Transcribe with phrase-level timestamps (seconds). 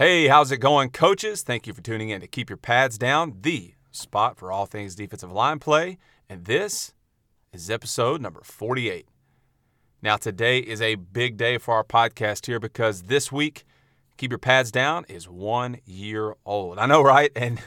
[0.00, 1.42] Hey, how's it going, coaches?
[1.42, 4.94] Thank you for tuning in to Keep Your Pads Down, the spot for all things
[4.94, 5.98] defensive line play.
[6.26, 6.94] And this
[7.52, 9.06] is episode number 48.
[10.00, 13.64] Now, today is a big day for our podcast here because this week,
[14.16, 16.78] Keep Your Pads Down is one year old.
[16.78, 17.30] I know, right?
[17.36, 17.60] And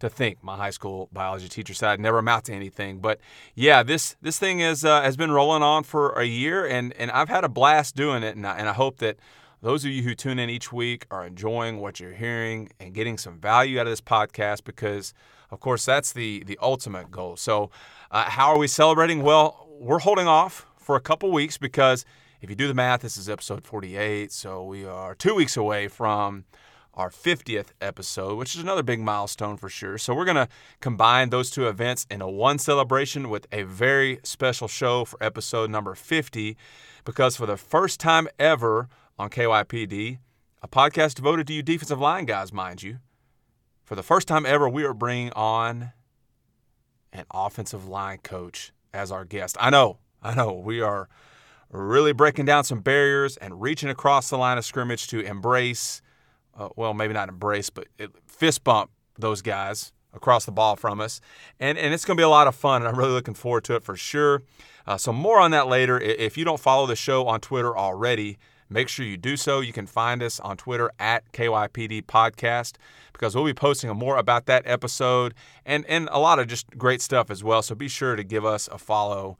[0.00, 2.98] to think my high school biology teacher said I'd never amount to anything.
[2.98, 3.20] But
[3.54, 7.08] yeah, this this thing is uh, has been rolling on for a year, and and
[7.12, 9.18] I've had a blast doing it, and I, and I hope that
[9.62, 13.16] those of you who tune in each week are enjoying what you're hearing and getting
[13.16, 15.14] some value out of this podcast because,
[15.50, 17.36] of course, that's the the ultimate goal.
[17.36, 17.70] So,
[18.10, 19.22] uh, how are we celebrating?
[19.22, 22.04] Well, we're holding off for a couple weeks because
[22.40, 25.86] if you do the math, this is episode 48, so we are two weeks away
[25.86, 26.44] from
[26.94, 29.96] our 50th episode, which is another big milestone for sure.
[29.96, 30.48] So we're going to
[30.80, 35.70] combine those two events in a one celebration with a very special show for episode
[35.70, 36.56] number 50
[37.04, 38.88] because for the first time ever
[39.22, 40.18] on KYPD,
[40.62, 42.98] a podcast devoted to you defensive line guys, mind you,
[43.84, 45.92] for the first time ever, we are bringing on
[47.12, 49.56] an offensive line coach as our guest.
[49.60, 51.08] I know, I know, we are
[51.70, 56.02] really breaking down some barriers and reaching across the line of scrimmage to embrace
[56.58, 57.86] uh, well, maybe not embrace, but
[58.26, 61.20] fist bump those guys across the ball from us.
[61.60, 63.62] And, and it's going to be a lot of fun, and I'm really looking forward
[63.64, 64.42] to it for sure.
[64.84, 65.98] Uh, so, more on that later.
[65.98, 68.36] If you don't follow the show on Twitter already,
[68.72, 69.60] make sure you do so.
[69.60, 72.76] You can find us on Twitter at KYPD Podcast
[73.12, 75.34] because we'll be posting more about that episode
[75.64, 77.62] and, and a lot of just great stuff as well.
[77.62, 79.38] So, be sure to give us a follow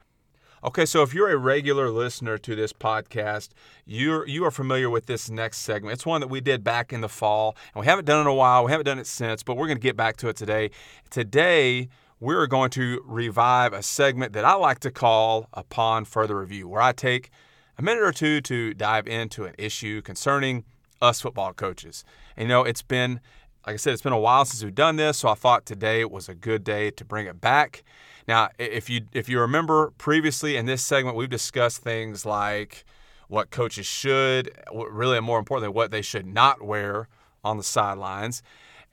[0.65, 3.49] Okay, so if you're a regular listener to this podcast,
[3.85, 5.91] you're you are familiar with this next segment.
[5.91, 8.27] It's one that we did back in the fall, and we haven't done it in
[8.27, 8.63] a while.
[8.63, 10.71] We haven't done it since, but we're going to get back to it today.
[11.09, 11.89] Today,
[12.21, 16.81] we're going to revive a segment that I like to call Upon Further Review, where
[16.81, 17.29] I take
[17.77, 20.63] a minute or two to dive into an issue concerning
[21.01, 22.03] us football coaches.
[22.37, 23.19] And, you know, it's been,
[23.65, 26.05] like I said, it's been a while since we've done this, so I thought today
[26.05, 27.83] was a good day to bring it back.
[28.27, 32.85] Now, if you if you remember previously in this segment, we've discussed things like
[33.27, 37.09] what coaches should, really, and more importantly, what they should not wear
[37.43, 38.41] on the sidelines,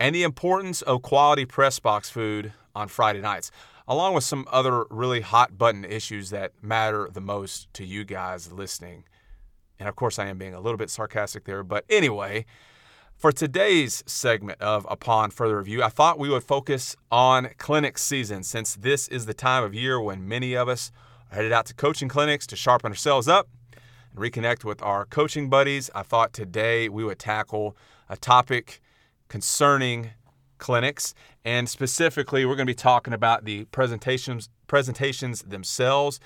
[0.00, 3.52] and the importance of quality press box food on Friday nights,
[3.90, 8.52] along with some other really hot button issues that matter the most to you guys
[8.52, 9.02] listening.
[9.80, 12.46] And of course, I am being a little bit sarcastic there, but anyway,
[13.16, 18.44] for today's segment of Upon Further Review, I thought we would focus on clinic season
[18.44, 20.92] since this is the time of year when many of us
[21.32, 23.48] are headed out to coaching clinics to sharpen ourselves up
[24.12, 25.90] and reconnect with our coaching buddies.
[25.96, 27.76] I thought today we would tackle
[28.08, 28.80] a topic
[29.26, 30.12] concerning
[30.60, 36.20] clinics and specifically we're going to be talking about the presentations presentations themselves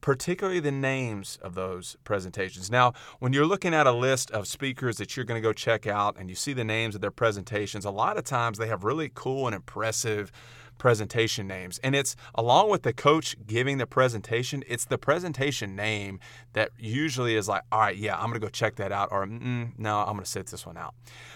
[0.00, 2.70] particularly the names of those presentations.
[2.70, 5.86] Now, when you're looking at a list of speakers that you're going to go check
[5.86, 8.84] out and you see the names of their presentations, a lot of times they have
[8.84, 10.30] really cool and impressive
[10.78, 11.78] presentation names.
[11.82, 16.20] And it's along with the coach giving the presentation, it's the presentation name
[16.52, 19.26] that usually is like, all right, yeah, I'm going to go check that out, or
[19.26, 20.94] no, I'm going to sit this one out.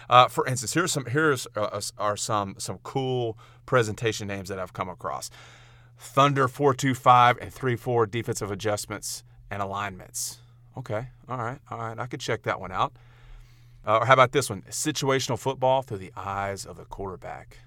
[0.09, 4.73] Uh, for instance, here's some here's uh, are some some cool presentation names that I've
[4.73, 5.31] come across.
[5.99, 10.39] Thunder 425 and 34 defensive adjustments and alignments.
[10.77, 11.99] Okay, all right, all right.
[11.99, 12.93] I could check that one out.
[13.87, 14.63] Uh, or how about this one?
[14.71, 17.59] Situational football through the eyes of the quarterback.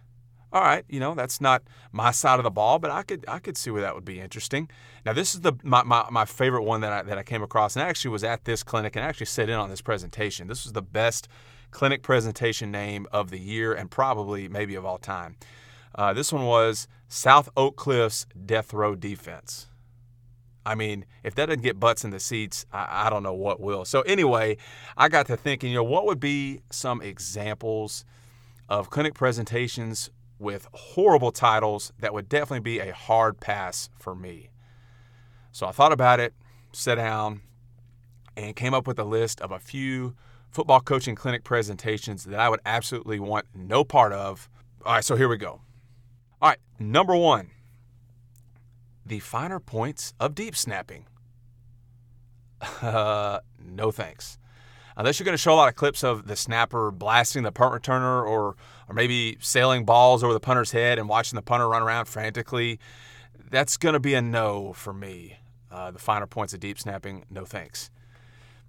[0.54, 3.40] All right, you know that's not my side of the ball, but I could I
[3.40, 4.70] could see where that would be interesting.
[5.04, 7.76] Now this is the my, my, my favorite one that I, that I came across,
[7.76, 10.48] and I actually was at this clinic and actually sat in on this presentation.
[10.48, 11.28] This was the best
[11.72, 15.38] clinic presentation name of the year and probably maybe of all time.
[15.96, 19.68] Uh, this one was South Oak Cliffs Death Row Defense.
[20.68, 23.60] I mean, if that didn't get butts in the seats, I, I, don't know what
[23.60, 23.84] will.
[23.84, 24.58] So, anyway,
[24.96, 28.06] I got to thinking, you know, what would be some examples
[28.70, 30.10] of clinic presentations
[30.44, 34.50] with horrible titles that would definitely be a hard pass for me?
[35.52, 36.34] So, I thought about it,
[36.72, 37.42] sat down,
[38.36, 40.16] and came up with a list of a few
[40.50, 44.50] football coaching clinic presentations that I would absolutely want no part of.
[44.86, 45.62] All right, so here we go.
[46.42, 47.52] All right, number one,
[49.06, 51.06] the finer points of deep snapping.
[52.82, 54.38] Uh, no thanks.
[54.96, 57.74] Unless you're going to show a lot of clips of the snapper blasting the punt
[57.74, 58.56] returner or,
[58.88, 62.80] or maybe sailing balls over the punter's head and watching the punter run around frantically,
[63.50, 65.38] that's going to be a no for me.
[65.72, 67.90] Uh, the finer points of deep snapping, no thanks.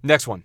[0.01, 0.43] Next one.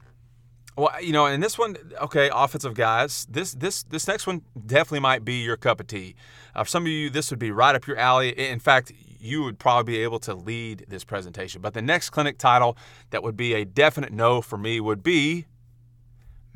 [0.77, 3.27] Well, you know, and this one, okay, offensive guys.
[3.29, 6.15] This this this next one definitely might be your cup of tea.
[6.55, 8.31] Uh, for some of you, this would be right up your alley.
[8.31, 11.61] In fact, you would probably be able to lead this presentation.
[11.61, 12.77] But the next clinic title
[13.11, 15.47] that would be a definite no for me would be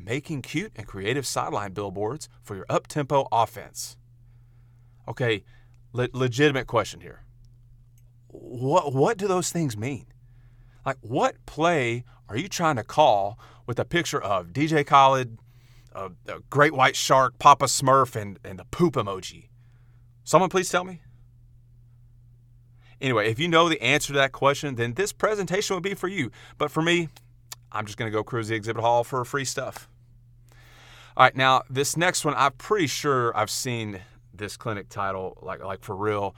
[0.05, 3.97] making cute and creative sideline billboards for your up tempo offense.
[5.07, 5.43] Okay,
[5.91, 7.23] le- legitimate question here.
[8.27, 10.05] What, what do those things mean?
[10.85, 15.39] Like, what play are you trying to call with a picture of DJ Khaled,
[15.93, 19.49] a, a great white shark, Papa Smurf, and, and the poop emoji?
[20.23, 21.01] Someone please tell me.
[23.01, 26.07] Anyway, if you know the answer to that question, then this presentation would be for
[26.07, 26.31] you.
[26.57, 27.09] But for me,
[27.71, 29.89] I'm just going to go cruise the exhibit hall for free stuff.
[31.17, 34.01] All right, now this next one, I'm pretty sure I've seen
[34.33, 36.35] this clinic title like like for real.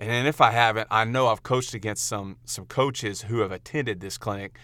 [0.00, 4.00] And if I haven't, I know I've coached against some some coaches who have attended
[4.00, 4.58] this clinic,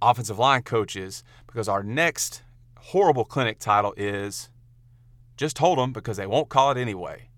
[0.00, 2.42] offensive line coaches, because our next
[2.78, 4.48] horrible clinic title is
[5.36, 7.28] just hold them because they won't call it anyway.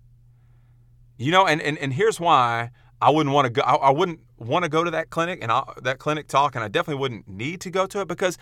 [1.17, 2.71] You know, and, and, and here's why
[3.01, 3.61] I wouldn't want to go.
[3.63, 6.63] I, I wouldn't want to go to that clinic and I, that clinic talk, and
[6.63, 8.37] I definitely wouldn't need to go to it because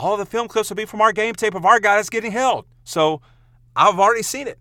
[0.00, 2.64] all the film clips will be from our game tape of our guys getting held.
[2.84, 3.20] So
[3.76, 4.58] I've already seen it.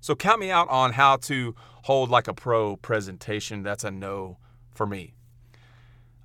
[0.00, 3.62] So count me out on how to hold like a pro presentation.
[3.62, 4.38] That's a no
[4.74, 5.14] for me.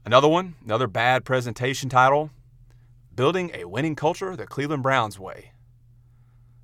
[0.06, 2.32] Another one, another bad presentation title
[3.14, 5.52] Building a Winning Culture the Cleveland Browns Way.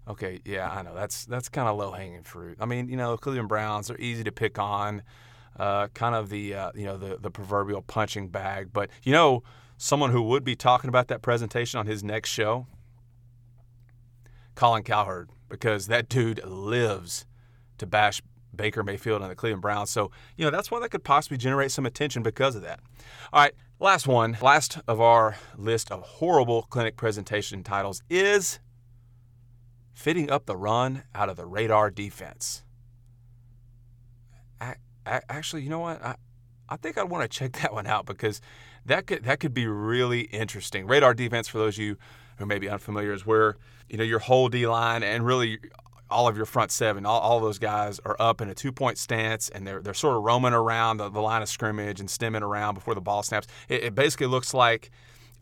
[0.07, 0.93] Okay, yeah, I know.
[0.95, 2.57] That's that's kind of low hanging fruit.
[2.61, 5.03] I mean, you know, Cleveland Browns are easy to pick on,
[5.59, 8.69] uh, kind of the uh, you know the the proverbial punching bag.
[8.71, 9.43] But you know,
[9.77, 12.67] someone who would be talking about that presentation on his next show,
[14.55, 17.25] Colin Cowherd, because that dude lives
[17.77, 18.21] to bash
[18.55, 19.89] Baker Mayfield and the Cleveland Browns.
[19.89, 22.79] So, you know, that's why that could possibly generate some attention because of that.
[23.33, 28.59] All right, last one, last of our list of horrible clinic presentation titles is
[29.93, 32.63] fitting up the run out of the radar defense.
[34.59, 34.75] I,
[35.05, 36.03] I, actually, you know what?
[36.03, 36.15] I,
[36.69, 38.41] I think I'd want to check that one out because
[38.85, 40.87] that could that could be really interesting.
[40.87, 41.97] Radar defense, for those of you
[42.37, 43.57] who may be unfamiliar, is where
[43.89, 45.59] you know your whole D line and really
[46.09, 48.97] all of your front seven, all, all those guys are up in a two point
[48.97, 52.43] stance and they're, they're sort of roaming around the, the line of scrimmage and stemming
[52.43, 53.47] around before the ball snaps.
[53.69, 54.91] It, it, basically looks like,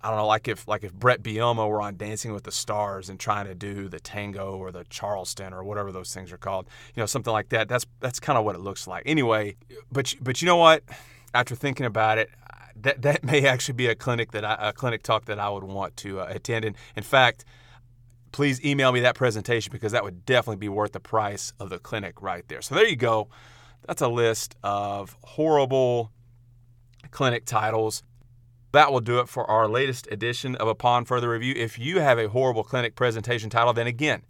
[0.02, 3.10] I don't know, like if like if Bret Bielema were on Dancing with the Stars
[3.10, 6.68] and trying to do the tango or the Charleston or whatever those things are called,
[6.96, 7.68] you know, something like that.
[7.68, 9.04] That's that's kind of what it looks like.
[9.06, 9.56] Anyway,
[9.92, 10.84] but but you know what?
[11.34, 12.30] After thinking about it,
[12.76, 15.64] that that may actually be a clinic that I, a clinic talk that I would
[15.64, 16.66] want to uh, attend.
[16.66, 17.46] And in fact,
[18.32, 21.80] please email me that presentation because that would definitely be worth the price of the
[21.80, 22.62] clinic right there.
[22.62, 23.30] So there you go.
[23.88, 26.12] That's a list of horrible
[27.12, 28.04] clinic titles.
[28.72, 31.54] That will do it for our latest edition of Upon Further Review.
[31.56, 34.24] If you have a horrible clinic presentation title, then again,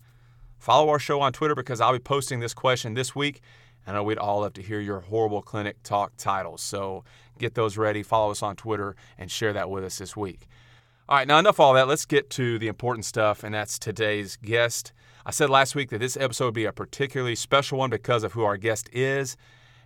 [0.60, 3.42] follow our show on Twitter because I'll be posting this question this week.
[3.86, 6.62] I know we'd all love to hear your horrible clinic talk titles.
[6.62, 7.04] So
[7.38, 10.48] get those ready, follow us on Twitter, and share that with us this week.
[11.10, 11.88] All right, now enough all that.
[11.88, 14.94] Let's get to the important stuff, and that's today's guest.
[15.26, 18.34] I said last week that this episode would be a particularly special one because of
[18.34, 19.36] who our guest is.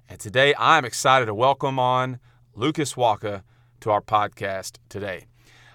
[0.07, 2.19] And today I'm excited to welcome on
[2.53, 3.41] Lucas Wacha
[3.81, 5.25] to our podcast today.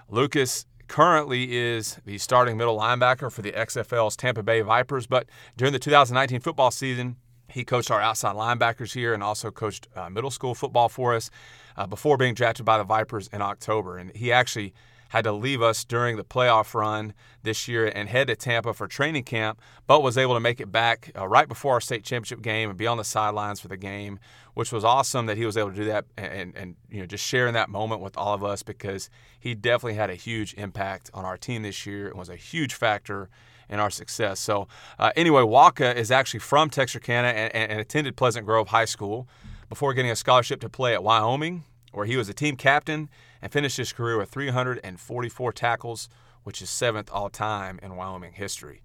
[0.09, 5.73] Lucas currently is the starting middle linebacker for the XFL's Tampa Bay Vipers, but during
[5.73, 7.17] the 2019 football season,
[7.53, 11.31] he coached our outside linebackers here and also coached uh, middle school football for us
[11.77, 13.99] uh, before being drafted by the Vipers in October.
[13.99, 14.75] And he actually
[15.13, 17.13] had to leave us during the playoff run
[17.43, 20.73] this year and head to Tampa for training camp, but was able to make it
[20.73, 23.77] back uh, right before our state championship game and be on the sidelines for the
[23.77, 24.19] game,
[24.55, 27.25] which was awesome that he was able to do that and, and, you know just
[27.25, 31.27] sharing that moment with all of us because he definitely had a huge impact on
[31.27, 33.29] our team this year and was a huge factor
[33.72, 34.38] in our success.
[34.38, 39.26] So uh, anyway, Wacha is actually from Texarkana and, and attended Pleasant Grove High School
[39.70, 43.08] before getting a scholarship to play at Wyoming, where he was a team captain
[43.41, 46.10] and finished his career with 344 tackles,
[46.43, 48.82] which is seventh all time in Wyoming history.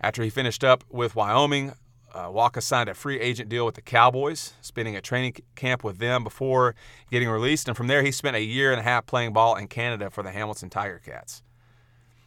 [0.00, 1.74] After he finished up with Wyoming,
[2.14, 5.98] uh, Wacha signed a free agent deal with the Cowboys, spending a training camp with
[5.98, 6.74] them before
[7.10, 7.68] getting released.
[7.68, 10.22] And from there, he spent a year and a half playing ball in Canada for
[10.22, 11.42] the Hamilton Tiger Cats.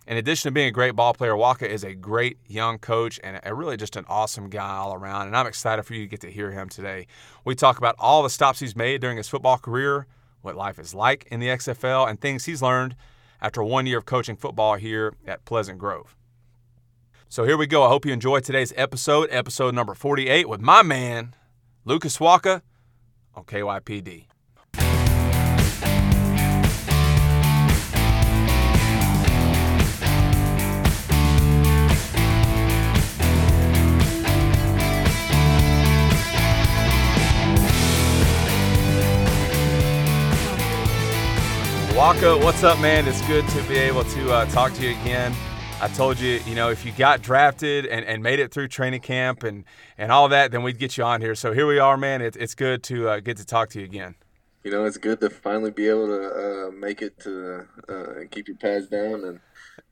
[0.09, 3.39] In addition to being a great ball player, Wacha is a great young coach and
[3.43, 5.27] a, really just an awesome guy all around.
[5.27, 7.05] And I'm excited for you to get to hear him today.
[7.45, 10.07] We talk about all the stops he's made during his football career,
[10.41, 12.95] what life is like in the XFL, and things he's learned
[13.39, 16.15] after one year of coaching football here at Pleasant Grove.
[17.27, 17.83] So here we go.
[17.83, 21.35] I hope you enjoyed today's episode, episode number 48, with my man,
[21.85, 22.63] Lucas Wacha
[23.35, 24.28] on KYPD.
[42.09, 43.07] Wacha, what's up, man?
[43.07, 45.31] It's good to be able to uh, talk to you again.
[45.79, 49.01] I told you, you know, if you got drafted and, and made it through training
[49.01, 49.63] camp and,
[49.95, 51.35] and all that, then we'd get you on here.
[51.35, 52.23] So here we are, man.
[52.23, 54.15] It, it's good to uh, get to talk to you again.
[54.63, 58.47] You know, it's good to finally be able to uh, make it to uh, keep
[58.47, 59.39] your pads down and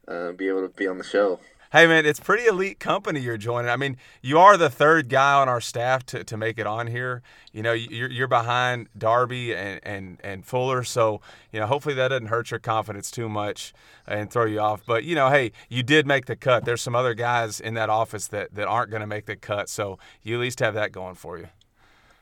[0.08, 1.40] uh, be able to be on the show.
[1.70, 3.70] Hey man, it's pretty elite company you're joining.
[3.70, 6.88] I mean, you are the third guy on our staff to, to make it on
[6.88, 7.22] here.
[7.52, 11.20] You know, you're, you're behind Darby and, and, and Fuller, so
[11.52, 13.74] you know hopefully that doesn't hurt your confidence too much
[14.08, 14.84] and throw you off.
[14.88, 16.64] But you know, hey, you did make the cut.
[16.64, 19.68] There's some other guys in that office that, that aren't going to make the cut,
[19.68, 21.50] so you at least have that going for you.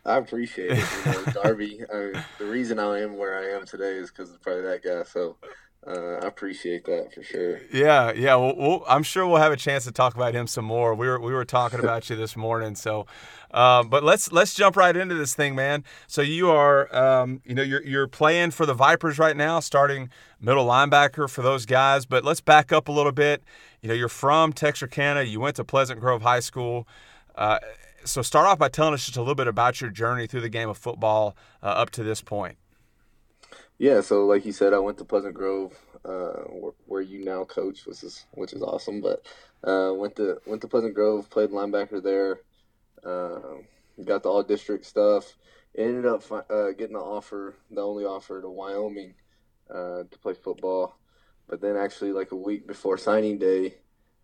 [0.07, 0.85] I appreciate it.
[1.05, 4.09] You know, Darby, I mean, uh, the reason I am where I am today is
[4.09, 5.03] because of probably that guy.
[5.03, 5.37] So
[5.87, 7.61] uh, I appreciate that for sure.
[7.71, 8.35] Yeah, yeah.
[8.35, 10.95] Well, we'll, I'm sure we'll have a chance to talk about him some more.
[10.95, 13.05] We were we were talking about you this morning, so.
[13.51, 15.85] Uh, but let's let's jump right into this thing, man.
[16.07, 20.09] So you are, um, you know, you're you're playing for the Vipers right now, starting
[20.41, 22.05] middle linebacker for those guys.
[22.05, 23.43] But let's back up a little bit.
[23.81, 25.23] You know, you're from Texarkana.
[25.23, 26.85] You went to Pleasant Grove High School.
[27.35, 27.59] Uh,
[28.03, 30.49] so start off by telling us just a little bit about your journey through the
[30.49, 32.57] game of football uh, up to this point.
[33.77, 35.73] Yeah, so like you said, I went to Pleasant Grove,
[36.05, 39.01] uh, where, where, you now coach, which is which is awesome.
[39.01, 39.25] But
[39.63, 42.39] uh, went to went to Pleasant Grove, played linebacker there,
[43.05, 43.57] uh,
[44.05, 45.35] got the all district stuff.
[45.77, 49.13] Ended up uh, getting the offer, the only offer to Wyoming
[49.69, 50.97] uh, to play football.
[51.49, 53.75] But then actually, like a week before signing day,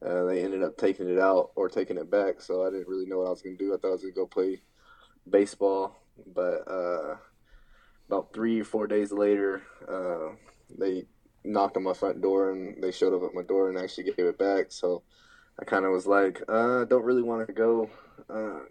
[0.05, 2.39] uh, they ended up taking it out or taking it back.
[2.39, 3.73] So I didn't really know what I was going to do.
[3.73, 4.61] I thought I was going to go play
[5.29, 6.01] baseball,
[6.33, 6.65] but
[8.11, 10.35] about three or four days later, uh,
[10.77, 11.05] they
[11.43, 14.25] knocked on my front door and they showed up at my door and actually gave
[14.25, 14.65] it back.
[14.69, 15.03] So
[15.59, 17.89] I kind of was like, uh, don't really want to go
[18.29, 18.65] uh,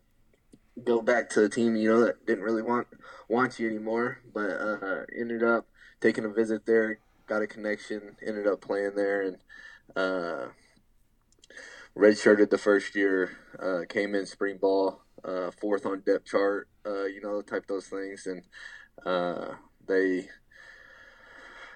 [0.84, 2.86] go back to the team, you know, that didn't really want
[3.28, 4.18] want you anymore.
[4.32, 5.66] But uh, ended up
[6.00, 9.36] taking a visit there, got a connection, ended up playing there, and
[9.96, 10.48] uh,
[11.96, 13.36] redshirted the first year.
[13.58, 17.86] Uh, came in spring ball, uh, fourth on depth chart, uh, you know, type those
[17.86, 18.42] things, and
[19.06, 19.54] uh,
[19.86, 20.28] they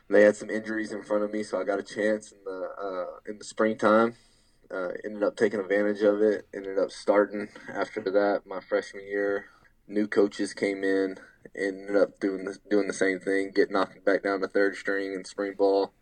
[0.09, 2.69] they had some injuries in front of me, so I got a chance in the
[2.81, 4.14] uh, in the springtime.
[4.71, 6.47] Uh, ended up taking advantage of it.
[6.54, 9.47] Ended up starting after that my freshman year.
[9.87, 11.16] New coaches came in.
[11.57, 15.12] Ended up doing the, doing the same thing, get knocked back down to third string
[15.12, 15.93] in spring ball.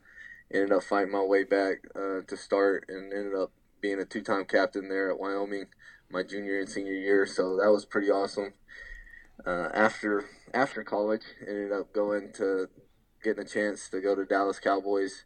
[0.52, 3.50] Ended up fighting my way back uh, to start, and ended up
[3.80, 5.66] being a two-time captain there at Wyoming
[6.12, 7.26] my junior and senior year.
[7.26, 8.52] So that was pretty awesome.
[9.44, 12.68] Uh, after after college, ended up going to
[13.22, 15.24] getting a chance to go to Dallas Cowboys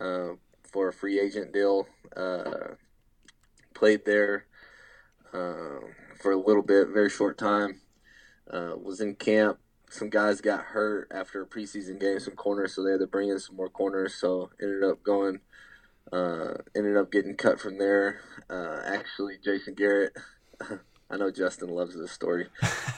[0.00, 0.30] uh,
[0.62, 1.86] for a free agent deal.
[2.16, 2.74] Uh,
[3.74, 4.46] played there
[5.32, 5.80] uh,
[6.20, 7.80] for a little bit, very short time.
[8.50, 9.58] Uh, was in camp.
[9.90, 13.28] Some guys got hurt after a preseason game, some corners, so they had to bring
[13.28, 14.14] in some more corners.
[14.14, 15.40] So ended up going.
[16.10, 18.20] Uh, ended up getting cut from there.
[18.50, 20.16] actually, Jason Garrett
[21.10, 22.48] I know Justin loves this story,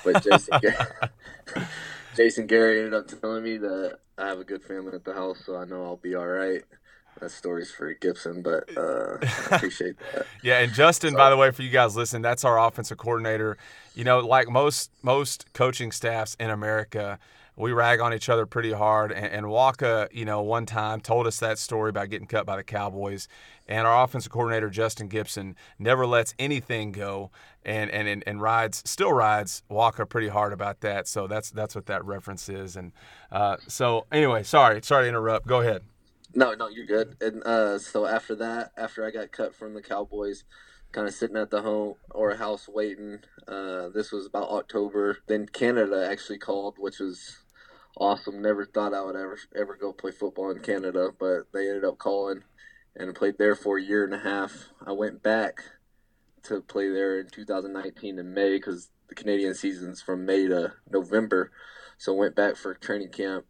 [0.05, 0.61] but Jason
[2.17, 5.39] Jason Garrett ended up telling me that I have a good family at the house,
[5.47, 6.63] so I know I'll be all right.
[7.21, 10.27] That story's for Gibson, but uh, I appreciate that.
[10.43, 13.59] yeah, and Justin, so, by the way, for you guys listening, that's our offensive coordinator.
[13.95, 17.19] You know, like most most coaching staffs in America,
[17.61, 19.13] we rag on each other pretty hard.
[19.13, 22.57] And, and Wacha, you know, one time told us that story about getting cut by
[22.57, 23.29] the Cowboys.
[23.69, 27.31] And our offensive coordinator, Justin Gibson, never lets anything go
[27.65, 31.07] and, and, and, rides, still rides Wacha pretty hard about that.
[31.07, 32.77] So that's that's what that reference is.
[32.77, 32.93] And
[33.31, 35.47] uh, so, anyway, sorry, sorry to interrupt.
[35.47, 35.83] Go ahead.
[36.35, 37.17] No, no, you're good.
[37.21, 40.45] And uh, so after that, after I got cut from the Cowboys,
[40.93, 43.21] kind of sitting at the home or house waiting.
[43.47, 45.19] Uh, this was about October.
[45.27, 47.39] Then Canada actually called, which was
[47.97, 48.43] awesome.
[48.43, 51.99] Never thought I would ever ever go play football in Canada, but they ended up
[51.99, 52.43] calling
[52.97, 54.69] and played there for a year and a half.
[54.85, 55.63] I went back
[56.45, 61.51] to play there in 2019 in May because the Canadian season's from May to November.
[61.99, 63.45] So went back for training camp.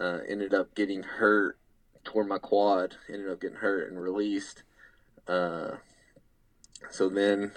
[0.00, 1.58] Uh, ended up getting hurt,
[2.02, 2.96] tore my quad.
[3.12, 4.62] Ended up getting hurt and released.
[5.28, 5.76] Uh,
[6.90, 7.52] so then,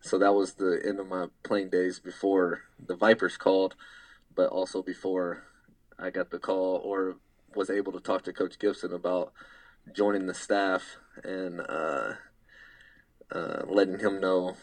[0.00, 3.74] so that was the end of my playing days before the Vipers called,
[4.34, 5.44] but also before
[5.98, 7.16] I got the call or
[7.54, 9.32] was able to talk to Coach Gibson about
[9.94, 12.12] joining the staff and uh,
[13.32, 14.56] uh, letting him know,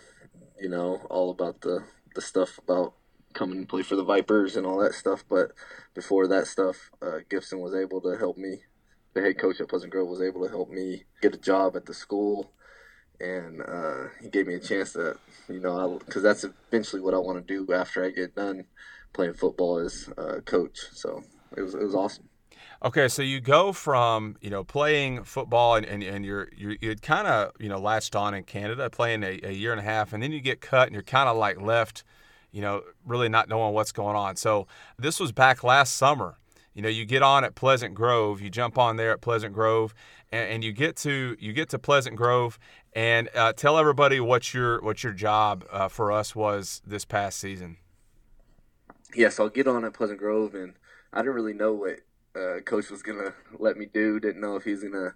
[0.60, 1.84] you know, all about the,
[2.16, 2.94] the stuff about
[3.34, 5.24] coming and play for the Vipers and all that stuff.
[5.30, 5.52] But
[5.94, 8.62] before that stuff, uh, Gibson was able to help me.
[9.14, 11.86] The head coach at Pleasant Grove was able to help me get a job at
[11.86, 12.52] the school,
[13.20, 15.18] and uh, he gave me a chance to,
[15.50, 18.66] you know, because that's eventually what I want to do after I get done
[19.14, 20.78] playing football as a coach.
[20.94, 21.24] So
[21.56, 22.30] it was it was awesome.
[22.84, 26.96] Okay, so you go from you know playing football and, and, and you're you're you
[26.96, 30.14] kind of you know latched on in Canada playing a, a year and a half,
[30.14, 32.04] and then you get cut and you're kind of like left,
[32.52, 34.36] you know, really not knowing what's going on.
[34.36, 36.38] So this was back last summer.
[36.76, 39.96] You know, you get on at Pleasant Grove, you jump on there at Pleasant Grove,
[40.32, 42.60] and, and you get to you get to Pleasant Grove,
[42.94, 47.40] and uh, tell everybody what your what your job uh, for us was this past
[47.40, 47.78] season.
[49.16, 50.74] Yeah, so I'll get on at Pleasant Grove, and
[51.14, 52.00] I didn't really know what
[52.36, 54.20] uh, coach was gonna let me do.
[54.20, 55.16] Didn't know if he was gonna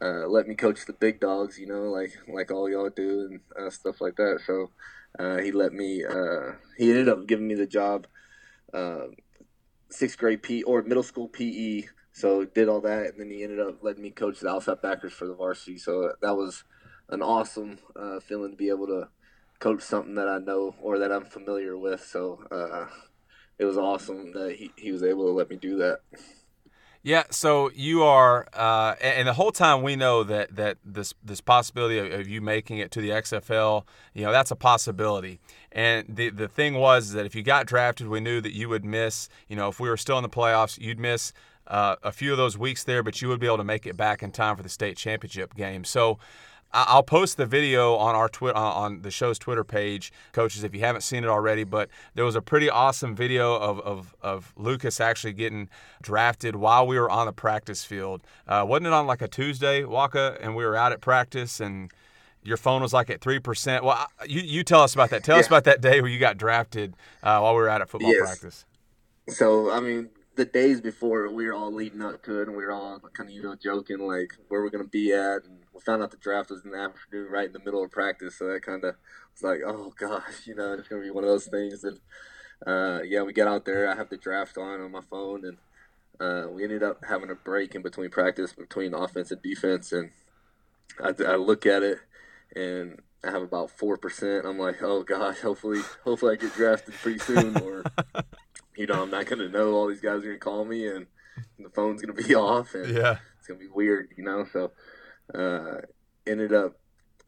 [0.00, 3.40] uh, let me coach the big dogs, you know, like like all y'all do and
[3.58, 4.40] uh, stuff like that.
[4.46, 4.70] So
[5.18, 6.04] uh, he let me.
[6.04, 8.06] Uh, he ended up giving me the job,
[8.74, 9.06] uh,
[9.90, 11.88] sixth grade P or middle school PE.
[12.12, 15.12] So did all that, and then he ended up letting me coach the Alsap backers
[15.12, 15.78] for the varsity.
[15.78, 16.64] So that was
[17.10, 17.78] an awesome
[18.22, 19.08] feeling to be able to
[19.60, 22.04] coach something that I know or that I'm familiar with.
[22.04, 22.40] So
[23.58, 26.00] it was awesome that he, he was able to let me do that.
[27.02, 31.40] Yeah, so you are, uh, and the whole time we know that that this this
[31.40, 33.84] possibility of, of, you making it to the XFL,
[34.14, 35.38] you know, that's a possibility.
[35.70, 38.84] And the the thing was that if you got drafted, we knew that you would
[38.84, 39.28] miss.
[39.48, 41.32] You know, if we were still in the playoffs, you'd miss
[41.68, 43.96] uh, a few of those weeks there, but you would be able to make it
[43.96, 45.84] back in time for the state championship game.
[45.84, 46.18] So
[46.72, 50.74] I'll post the video on our twi- uh, on the show's Twitter page, coaches, if
[50.74, 51.64] you haven't seen it already.
[51.64, 55.68] But there was a pretty awesome video of, of, of Lucas actually getting
[56.02, 58.22] drafted while we were on the practice field.
[58.46, 61.90] Uh, wasn't it on like a Tuesday, Wacha, and we were out at practice and
[62.42, 63.84] your phone was like at three percent.
[63.84, 65.24] Well, you you tell us about that.
[65.24, 65.40] Tell yeah.
[65.40, 68.12] us about that day where you got drafted uh, while we were out at football
[68.12, 68.20] yes.
[68.20, 68.64] practice.
[69.28, 72.64] So I mean, the days before we were all leading up to it, and we
[72.64, 75.82] were all kind of you know joking like where we're gonna be at, and we
[75.84, 78.36] found out the draft was in the afternoon, right in the middle of practice.
[78.36, 78.96] So that kind of
[79.32, 81.84] was like, oh gosh, you know, it's gonna be one of those things.
[81.84, 82.00] And
[82.66, 83.88] uh, yeah, we get out there.
[83.88, 85.58] I have the draft on on my phone, and
[86.20, 89.92] uh, we ended up having a break in between practice between offense and defense.
[89.92, 90.10] And
[91.02, 91.98] I, I look at it,
[92.56, 94.44] and I have about four percent.
[94.44, 97.84] I'm like, oh gosh, hopefully, hopefully I get drafted pretty soon, or
[98.76, 101.06] you know, I'm not gonna know all these guys are gonna call me, and
[101.58, 104.44] the phone's gonna be off, and yeah, it's gonna be weird, you know.
[104.52, 104.72] So
[105.34, 105.82] uh,
[106.26, 106.78] ended up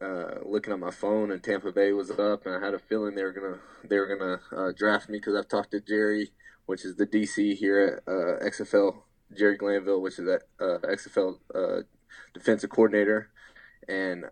[0.01, 3.15] uh, looking at my phone, and Tampa Bay was up, and I had a feeling
[3.15, 6.31] they were gonna they were gonna uh, draft me because I've talked to Jerry,
[6.65, 9.01] which is the DC here at uh, XFL,
[9.37, 11.81] Jerry Glanville, which is at uh, XFL uh,
[12.33, 13.29] defensive coordinator,
[13.87, 14.25] and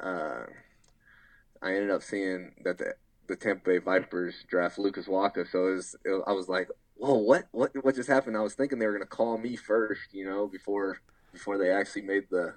[1.62, 2.96] I ended up seeing that the
[3.28, 5.48] the Tampa Bay Vipers draft Lucas Walker.
[5.50, 8.36] so it was, it, I was like, whoa, what what what just happened?
[8.36, 11.00] I was thinking they were gonna call me first, you know, before
[11.32, 12.56] before they actually made the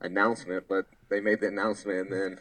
[0.00, 2.40] announcement, but they made the announcement, and then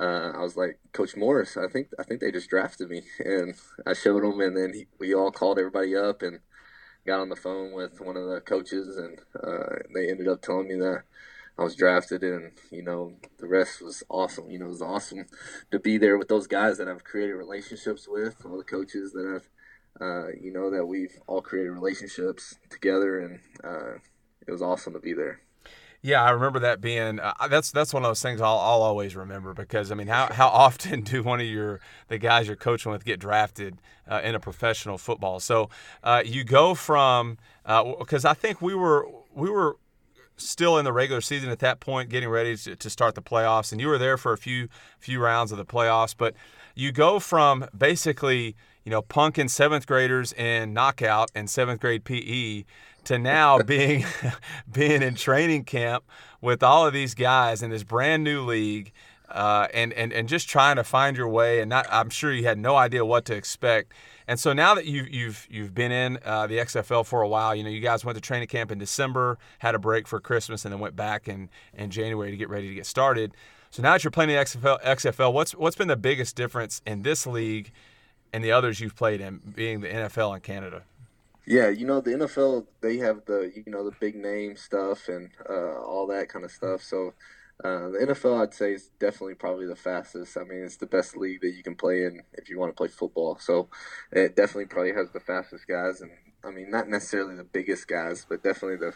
[0.00, 3.54] uh, I was like, Coach Morris, I think I think they just drafted me, and
[3.86, 6.40] I showed him, and then he, we all called everybody up and
[7.06, 10.68] got on the phone with one of the coaches, and uh, they ended up telling
[10.68, 11.02] me that
[11.58, 14.50] I was drafted, and you know the rest was awesome.
[14.50, 15.26] You know, it was awesome
[15.70, 19.26] to be there with those guys that I've created relationships with, all the coaches that
[19.36, 19.48] I've.
[20.00, 23.98] Uh, you know that we've all created relationships together, and uh,
[24.46, 25.42] it was awesome to be there.
[26.04, 29.14] Yeah, I remember that being uh, that's that's one of those things I'll, I'll always
[29.14, 32.90] remember because I mean how, how often do one of your the guys you're coaching
[32.90, 33.78] with get drafted
[34.10, 35.38] uh, in a professional football?
[35.38, 35.70] So
[36.02, 39.76] uh, you go from because uh, I think we were we were
[40.36, 43.70] still in the regular season at that point, getting ready to, to start the playoffs,
[43.70, 46.34] and you were there for a few few rounds of the playoffs, but
[46.74, 52.64] you go from basically you know punking seventh graders in knockout and seventh grade PE
[53.04, 54.04] to now being
[54.72, 56.04] being in training camp
[56.40, 58.92] with all of these guys in this brand new league
[59.32, 62.44] uh, and, and and just trying to find your way and not I'm sure you
[62.44, 63.92] had no idea what to expect.
[64.28, 67.54] And so now that you've you've you've been in uh, the XFL for a while
[67.54, 70.64] you know you guys went to training camp in December had a break for Christmas
[70.64, 73.32] and then went back in in January to get ready to get started.
[73.70, 77.02] So now that you're playing the XFL XFL what's what's been the biggest difference in
[77.02, 77.72] this league
[78.34, 80.82] and the others you've played in being the NFL in Canada
[81.46, 85.30] yeah, you know the NFL they have the you know the big name stuff and
[85.48, 86.82] uh, all that kind of stuff.
[86.82, 87.14] So
[87.64, 90.36] uh, the NFL I'd say is definitely probably the fastest.
[90.36, 92.76] I mean it's the best league that you can play in if you want to
[92.76, 93.38] play football.
[93.40, 93.68] So
[94.12, 96.12] it definitely probably has the fastest guys and
[96.44, 98.94] I mean not necessarily the biggest guys, but definitely the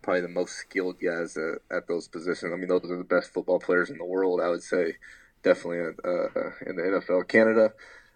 [0.00, 2.52] probably the most skilled guys at, those positions.
[2.52, 4.40] I mean those are the best football players in the world.
[4.40, 4.94] I would say
[5.42, 7.26] definitely uh, in the NFL.
[7.26, 7.72] Canada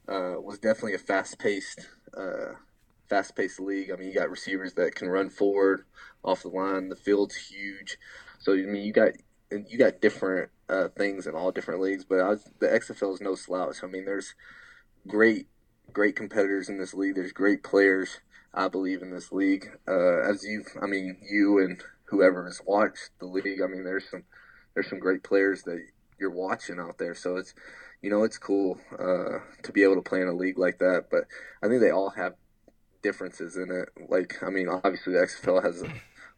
[0.08, 2.54] uh, was definitely a fast paced uh,
[3.12, 3.90] fast paced league.
[3.90, 5.84] I mean, you got receivers that can run forward
[6.24, 6.88] off the line.
[6.88, 7.98] The field's huge,
[8.38, 9.12] so I mean, you got
[9.50, 12.06] you got different uh, things in all different leagues.
[12.06, 13.84] But was, the XFL is no slouch.
[13.84, 14.34] I mean, there's
[15.06, 15.48] great
[15.92, 17.16] great competitors in this league.
[17.16, 18.20] There's great players.
[18.54, 19.66] I believe in this league.
[19.86, 24.08] Uh, as you, I mean, you and whoever has watched the league, I mean, there's
[24.08, 24.24] some
[24.72, 25.84] there's some great players that
[26.18, 27.14] you're watching out there.
[27.14, 27.52] So it's
[28.00, 31.08] you know it's cool uh, to be able to play in a league like that.
[31.10, 31.24] But
[31.62, 32.36] I think they all have
[33.02, 33.88] differences in it.
[34.08, 35.92] Like I mean, obviously the XFL has a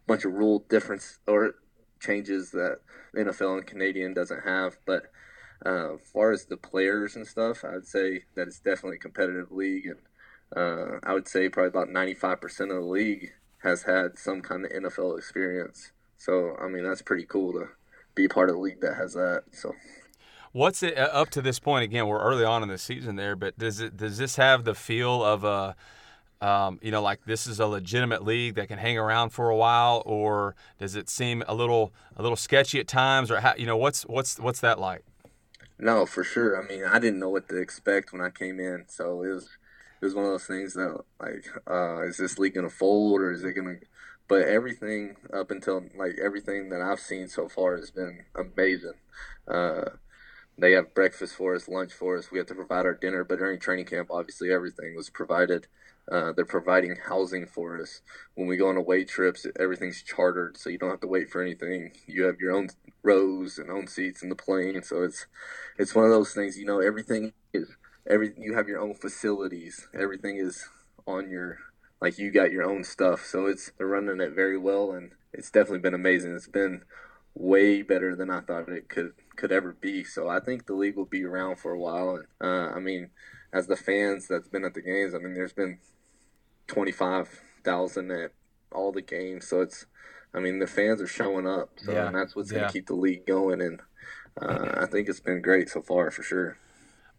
[0.07, 1.55] bunch of rule difference or
[1.99, 2.79] changes that
[3.15, 5.11] NFL and Canadian doesn't have, but
[5.65, 9.51] uh, as far as the players and stuff, I'd say that it's definitely a competitive
[9.51, 9.99] league, and
[10.55, 14.71] uh, I would say probably about 95% of the league has had some kind of
[14.71, 15.91] NFL experience.
[16.17, 17.69] So, I mean, that's pretty cool to
[18.13, 19.43] be part of the league that has that.
[19.51, 19.73] So,
[20.51, 21.83] what's it uh, up to this point?
[21.83, 24.75] Again, we're early on in the season there, but does it does this have the
[24.75, 25.75] feel of a
[26.41, 29.55] um, you know, like this is a legitimate league that can hang around for a
[29.55, 33.65] while, or does it seem a little a little sketchy at times, or how, you
[33.65, 35.03] know, what's what's what's that like?
[35.77, 36.61] No, for sure.
[36.61, 39.49] I mean, I didn't know what to expect when I came in, so it was
[40.01, 43.31] it was one of those things that like, uh, is this league gonna fold or
[43.31, 43.75] is it gonna?
[44.27, 48.95] But everything up until like everything that I've seen so far has been amazing.
[49.47, 49.91] Uh,
[50.57, 52.31] they have breakfast for us, lunch for us.
[52.31, 55.67] We have to provide our dinner, but during training camp, obviously everything was provided.
[56.11, 58.01] Uh, they're providing housing for us.
[58.35, 61.41] When we go on away trips, everything's chartered, so you don't have to wait for
[61.41, 61.93] anything.
[62.05, 62.69] You have your own
[63.01, 65.25] rows and own seats in the plane, so it's
[65.77, 66.57] it's one of those things.
[66.57, 67.75] You know, everything is
[68.07, 68.33] every.
[68.37, 69.87] You have your own facilities.
[69.93, 70.67] Everything is
[71.07, 71.57] on your
[72.01, 73.25] like you got your own stuff.
[73.25, 76.35] So it's they're running it very well, and it's definitely been amazing.
[76.35, 76.83] It's been
[77.33, 80.03] way better than I thought it could could ever be.
[80.03, 82.15] So I think the league will be around for a while.
[82.15, 83.09] And uh, I mean,
[83.55, 85.79] as the fans that's been at the games, I mean, there's been
[86.67, 87.29] twenty five
[87.63, 88.31] thousand at
[88.71, 89.47] all the games.
[89.47, 89.85] So it's,
[90.33, 91.69] I mean, the fans are showing up.
[91.77, 92.07] So yeah.
[92.07, 93.61] and that's what's going to keep the league going.
[93.61, 93.81] And
[94.39, 96.57] uh, I think it's been great so far for sure.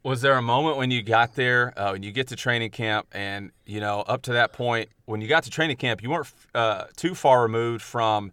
[0.02, 3.08] Was there a moment when you got there, uh, when you get to training camp,
[3.12, 6.30] and you know, up to that point, when you got to training camp, you weren't
[6.54, 8.30] uh, too far removed from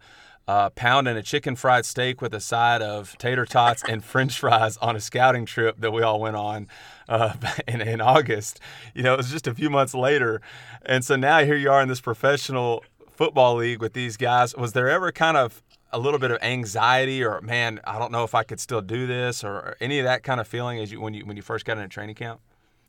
[0.48, 4.78] uh, pounding a chicken fried steak with a side of tater tots and French fries
[4.78, 6.68] on a scouting trip that we all went on
[7.08, 7.34] uh,
[7.68, 8.60] in, in August.
[8.94, 10.42] You know, it was just a few months later,
[10.86, 14.56] and so now here you are in this professional football league with these guys.
[14.56, 18.24] Was there ever kind of a little bit of anxiety, or man, I don't know
[18.24, 21.00] if I could still do this, or any of that kind of feeling as you
[21.00, 22.42] when you when you first got into training camp?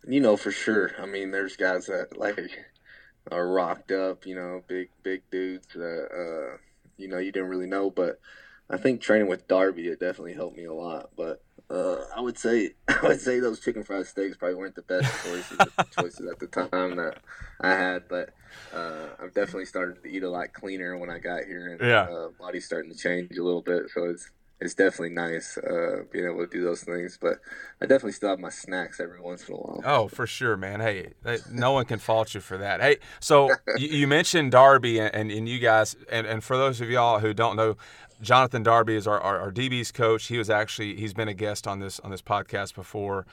[0.07, 0.93] You know, for sure.
[0.99, 2.39] I mean, there's guys that like
[3.31, 4.27] are rocked up.
[4.27, 6.09] You know, big big dudes that.
[6.11, 6.57] Uh,
[6.97, 7.91] you know you didn't really know.
[7.91, 8.21] But
[8.71, 11.11] I think training with Darby it definitely helped me a lot.
[11.17, 14.83] But uh, I would say I would say those chicken fried steaks probably weren't the
[14.83, 15.59] best choices
[15.99, 17.19] choices at the time that
[17.61, 18.09] I had.
[18.09, 18.31] But
[18.73, 22.03] uh, I've definitely started to eat a lot cleaner when I got here, and yeah.
[22.03, 23.91] uh, body's starting to change a little bit.
[23.93, 27.19] So it's it's definitely nice uh, being able to do those things.
[27.21, 27.39] But
[27.81, 29.83] I definitely still have my snacks every once in a while.
[29.85, 30.81] Oh, for sure, man.
[30.81, 31.13] Hey,
[31.51, 32.81] no one can fault you for that.
[32.81, 36.89] Hey, so you, you, mentioned Darby and, and, you guys, and, and for those of
[36.89, 37.77] y'all who don't know,
[38.23, 40.27] Jonathan Darby is our, our, our DB's coach.
[40.27, 43.27] He was actually he's been a guest on this on this podcast before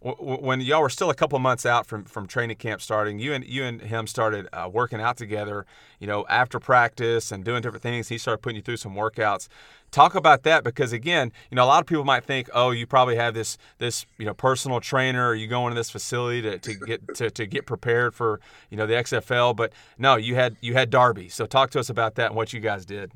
[0.00, 3.44] when y'all were still a couple months out from, from training camp starting, you and
[3.44, 5.66] you and him started uh, working out together.
[5.98, 9.48] You know, after practice and doing different things, he started putting you through some workouts.
[9.90, 12.86] Talk about that because again, you know, a lot of people might think, oh, you
[12.86, 16.58] probably have this this you know personal trainer, or you go into this facility to,
[16.58, 20.56] to get to, to get prepared for you know the XFL, but no, you had
[20.60, 21.28] you had Darby.
[21.28, 23.12] So talk to us about that and what you guys did.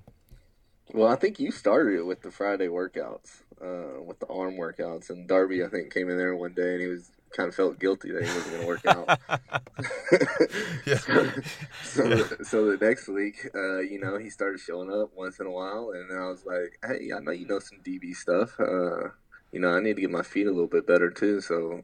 [0.95, 5.11] Well, I think you started it with the Friday workouts uh, with the arm workouts.
[5.11, 7.79] And Darby, I think, came in there one day and he was kind of felt
[7.79, 9.09] guilty that he wasn't going to work out.
[10.87, 10.97] yeah.
[10.97, 11.31] so,
[11.85, 12.15] so, yeah.
[12.15, 15.51] The, so, the next week, uh, you know, he started showing up once in a
[15.51, 18.59] while, and I was like, "Hey, I know you know some DB stuff.
[18.61, 19.09] Uh,
[19.51, 21.41] you know, I need to get my feet a little bit better too.
[21.41, 21.83] So,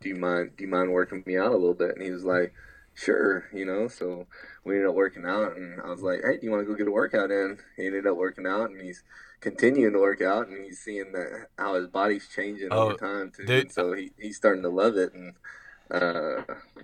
[0.00, 0.52] do you mind?
[0.56, 2.52] Do you mind working me out a little bit?" And he was like,
[2.94, 4.26] "Sure." You know, so
[4.64, 6.76] we ended up working out, and I was like, "Hey, do you want to go
[6.76, 9.02] get a workout in?" He ended up working out, and he's
[9.40, 13.30] continuing to work out, and he's seeing that how his body's changing oh, over time
[13.30, 13.44] too.
[13.44, 13.72] Dude.
[13.72, 15.34] So he, he's starting to love it, and
[15.90, 16.42] uh,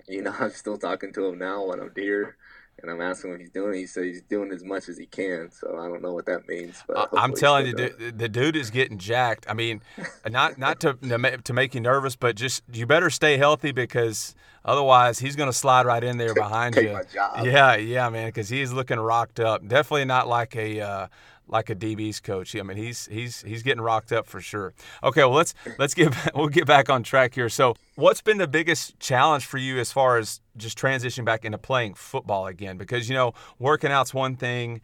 [0.08, 2.36] you know, I'm still talking to him now when I'm here.
[2.82, 3.74] And I'm asking what he's doing.
[3.74, 5.50] He says he's doing as much as he can.
[5.50, 6.82] So I don't know what that means.
[6.86, 9.46] But I'm telling you, the, the dude is getting jacked.
[9.48, 9.82] I mean,
[10.30, 15.18] not not to to make you nervous, but just you better stay healthy because otherwise
[15.18, 16.98] he's going to slide right in there behind you.
[17.42, 19.66] Yeah, yeah, man, because he's looking rocked up.
[19.66, 21.06] Definitely not like a uh,
[21.50, 22.54] like a DB's coach.
[22.56, 24.72] I mean, he's he's he's getting rocked up for sure.
[25.02, 27.48] Okay, well let's let's get we'll get back on track here.
[27.48, 31.58] So, what's been the biggest challenge for you as far as just transitioning back into
[31.58, 32.76] playing football again?
[32.76, 34.80] Because you know, working out's one thing,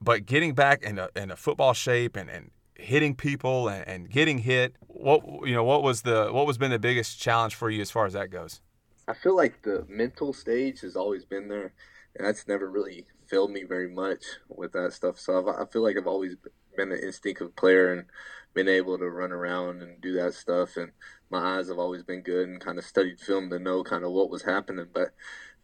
[0.00, 4.10] but getting back in a, in a football shape and, and hitting people and, and
[4.10, 7.70] getting hit, what you know, what was the what was been the biggest challenge for
[7.70, 8.60] you as far as that goes?
[9.08, 11.72] I feel like the mental stage has always been there
[12.16, 15.18] and that's never really failed me very much with that stuff.
[15.18, 16.36] So I've, I feel like I've always
[16.76, 18.06] been an instinctive player and
[18.54, 20.76] been able to run around and do that stuff.
[20.76, 20.92] And
[21.30, 24.12] my eyes have always been good and kind of studied film to know kind of
[24.12, 24.86] what was happening.
[24.92, 25.08] But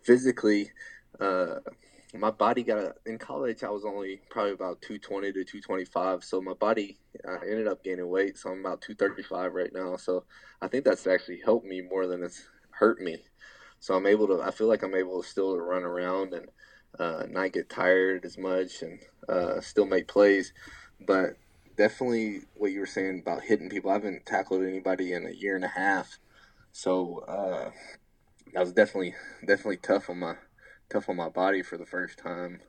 [0.03, 0.70] physically,
[1.20, 1.57] uh,
[2.14, 3.64] my body got in college.
[3.64, 6.25] I was only probably about 220 to 225.
[6.25, 6.98] So my body,
[7.42, 8.37] ended up gaining weight.
[8.38, 9.96] So I'm about 235 right now.
[9.96, 10.25] So
[10.61, 13.25] I think that's actually helped me more than it's hurt me.
[13.81, 14.42] So I'm able to.
[14.42, 16.46] I feel like I'm able to still run around and
[16.98, 20.52] uh, not get tired as much and uh, still make plays.
[21.05, 21.37] But
[21.76, 23.90] definitely what you were saying about hitting people.
[23.90, 26.18] I haven't tackled anybody in a year and a half,
[26.70, 27.70] so uh,
[28.52, 30.35] that was definitely definitely tough on my
[30.90, 32.61] tough on my body for the first time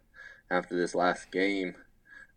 [0.50, 1.76] after this last game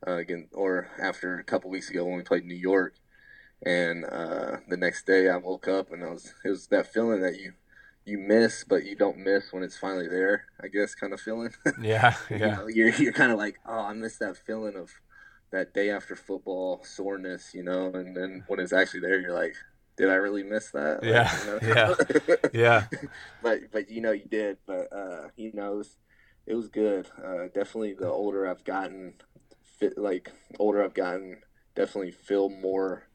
[0.07, 2.95] uh, again, or after a couple weeks ago when we played New York.
[3.65, 7.23] And uh, the next day I woke up and I was it was that feeling
[7.23, 7.55] that you
[8.07, 10.45] you miss, but you don't miss when it's finally there.
[10.63, 11.53] I guess kind of feeling.
[11.83, 12.37] Yeah, yeah.
[12.37, 14.91] you know, you're you're kind of like, oh, I miss that feeling of
[15.51, 17.91] that day after football soreness, you know.
[17.93, 19.55] And then when it's actually there, you're like,
[19.97, 21.03] did I really miss that?
[21.03, 21.59] Like, yeah, you know?
[21.75, 23.09] yeah, yeah.
[23.43, 24.59] but but you know you did.
[24.67, 25.97] But uh, you know it was,
[26.47, 27.09] it was good.
[27.23, 29.15] Uh, definitely, the older I've gotten,
[29.63, 31.39] fit like older I've gotten,
[31.75, 33.09] definitely feel more.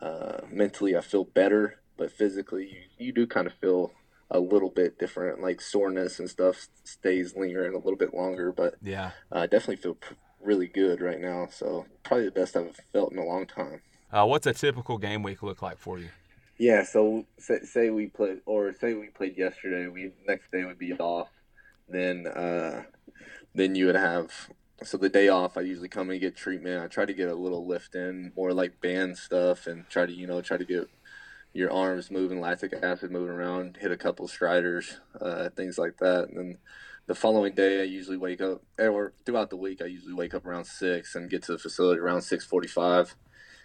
[0.00, 3.92] Uh, mentally, I feel better, but physically, you, you do kind of feel
[4.30, 5.40] a little bit different.
[5.40, 9.94] Like soreness and stuff stays lingering a little bit longer, but yeah, I definitely feel
[9.94, 11.48] pr- really good right now.
[11.50, 13.80] So probably the best I've felt in a long time.
[14.12, 16.08] Uh, what's a typical game week look like for you?
[16.58, 19.88] Yeah, so say, say we played, or say we played yesterday.
[19.88, 21.28] We next day would be off.
[21.88, 22.84] Then, uh,
[23.54, 24.30] then you would have.
[24.82, 26.82] So the day off, I usually come and get treatment.
[26.82, 30.12] I try to get a little lift in, more like band stuff, and try to
[30.12, 30.88] you know try to get
[31.54, 36.28] your arms moving, lactic acid moving around, hit a couple striders, uh, things like that.
[36.28, 36.58] And then
[37.06, 40.44] the following day, I usually wake up, or throughout the week, I usually wake up
[40.44, 43.14] around six and get to the facility around six forty-five,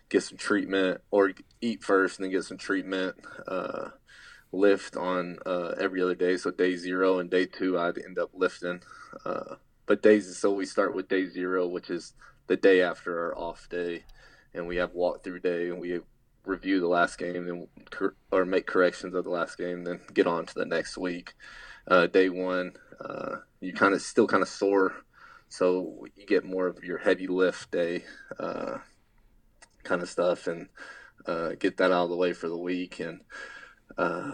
[0.07, 3.15] get some treatment, or eat first and then get some treatment.
[3.45, 3.89] Uh,
[4.51, 6.35] lift on uh, every other day.
[6.35, 8.81] So day zero and day two, I'd end up lifting.
[9.23, 12.13] Uh, but days, so we start with day zero, which is
[12.47, 14.05] the day after our off day,
[14.53, 15.99] and we have walk through day, and we
[16.45, 17.67] review the last game, then
[18.31, 21.33] or make corrections of the last game, then get on to the next week.
[21.87, 22.73] Uh, day one,
[23.03, 24.93] uh, you kind of still kind of sore,
[25.47, 28.03] so you get more of your heavy lift day
[28.39, 28.77] uh,
[29.83, 30.69] kind of stuff, and
[31.25, 33.21] uh, get that out of the way for the week, and
[33.97, 34.31] uh,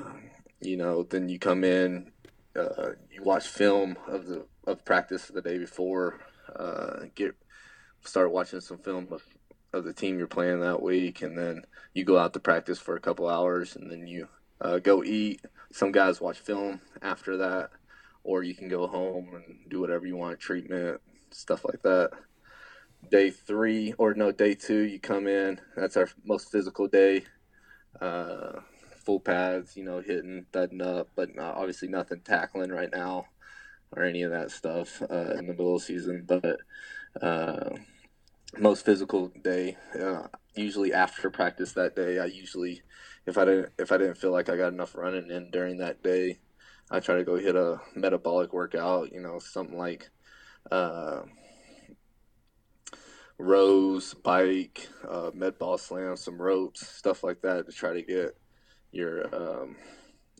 [0.61, 2.11] you know, then you come in,
[2.55, 6.21] uh, you watch film of the of practice the day before,
[7.15, 7.35] get
[8.03, 9.23] start watching some film of
[9.75, 12.95] of the team you're playing that week, and then you go out to practice for
[12.95, 14.27] a couple hours, and then you
[14.61, 15.41] uh, go eat.
[15.71, 17.69] Some guys watch film after that,
[18.23, 22.11] or you can go home and do whatever you want, treatment, stuff like that.
[23.11, 25.59] Day three, or no, day two, you come in.
[25.75, 27.25] That's our most physical day.
[28.01, 28.61] Uh,
[29.05, 33.27] full pads, you know, hitting, thudding up, but not, obviously nothing tackling right now
[33.95, 36.23] or any of that stuff uh, in the middle of the season.
[36.25, 36.57] But
[37.21, 37.75] uh,
[38.59, 39.77] most physical day.
[39.99, 42.81] Uh, usually after practice that day, I usually,
[43.25, 46.03] if I didn't if I didn't feel like I got enough running in during that
[46.03, 46.39] day,
[46.89, 49.11] I try to go hit a metabolic workout.
[49.11, 50.09] You know, something like
[50.71, 51.21] uh,
[53.37, 58.37] rows, bike, uh, med ball slam, some ropes, stuff like that to try to get
[58.91, 59.75] your um,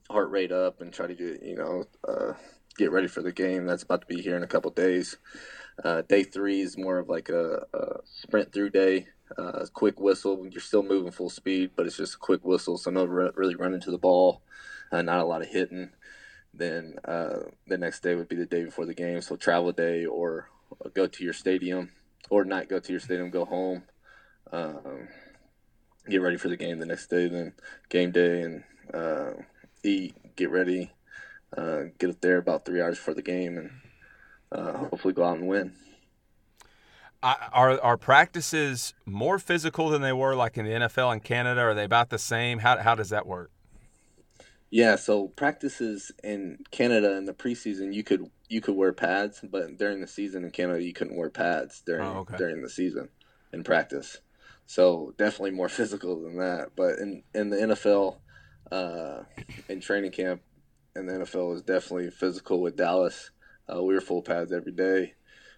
[0.09, 2.33] heart rate up and try to get you know uh,
[2.77, 5.17] get ready for the game that's about to be here in a couple days.
[5.83, 9.07] Uh, day three is more of like a, a sprint through day,
[9.37, 10.47] uh, quick whistle.
[10.49, 13.81] You're still moving full speed, but it's just a quick whistle, so no really running
[13.81, 14.41] to the ball,
[14.91, 15.89] uh, not a lot of hitting.
[16.53, 20.05] Then uh, the next day would be the day before the game, so travel day
[20.05, 20.49] or
[20.93, 21.91] go to your stadium,
[22.29, 23.83] or not go to your stadium, go home,
[24.53, 25.09] um,
[26.09, 27.27] get ready for the game the next day.
[27.27, 27.53] Then
[27.89, 29.31] game day and uh,
[29.83, 30.93] eat, get ready,
[31.57, 33.71] uh, get up there about three hours before the game, and
[34.51, 35.73] uh, hopefully go out and win.
[37.23, 41.61] Are are practices more physical than they were like in the NFL in Canada?
[41.61, 42.59] Are they about the same?
[42.59, 43.49] How how does that work?
[44.69, 49.77] Yeah, so practices in Canada in the preseason, you could you could wear pads, but
[49.77, 52.37] during the season in Canada, you couldn't wear pads during oh, okay.
[52.37, 53.09] during the season
[53.53, 54.19] in practice.
[54.67, 56.71] So definitely more physical than that.
[56.75, 58.17] But in in the NFL,
[58.71, 59.23] uh,
[59.69, 60.41] in training camp,
[60.95, 63.31] in the NFL is definitely physical with Dallas.
[63.73, 65.13] Uh, we were full pads every day,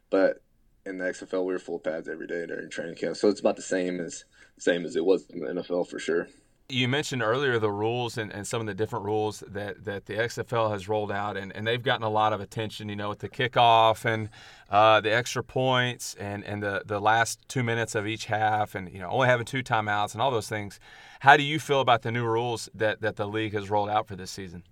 [0.09, 0.41] but
[0.85, 3.17] in the XFL we were full pads every day during training camp.
[3.17, 4.25] So it's about the same as
[4.57, 6.27] same as it was in the NFL for sure.
[6.69, 10.15] you mentioned earlier the rules and, and some of the different rules that, that the
[10.15, 13.19] XFL has rolled out, and, and they've gotten a lot of attention, you know, with
[13.19, 14.29] the kickoff and
[14.69, 18.91] uh, the extra points and, and the, the last two minutes of each half and,
[18.91, 20.79] you know, only having two timeouts and all those things.
[21.21, 24.07] How do you feel about the new rules that, that the league has rolled out
[24.07, 24.63] for this season?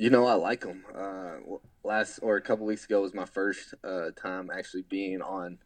[0.00, 0.84] You know, I like them.
[0.96, 5.58] Uh, last or a couple weeks ago was my first uh, time actually being on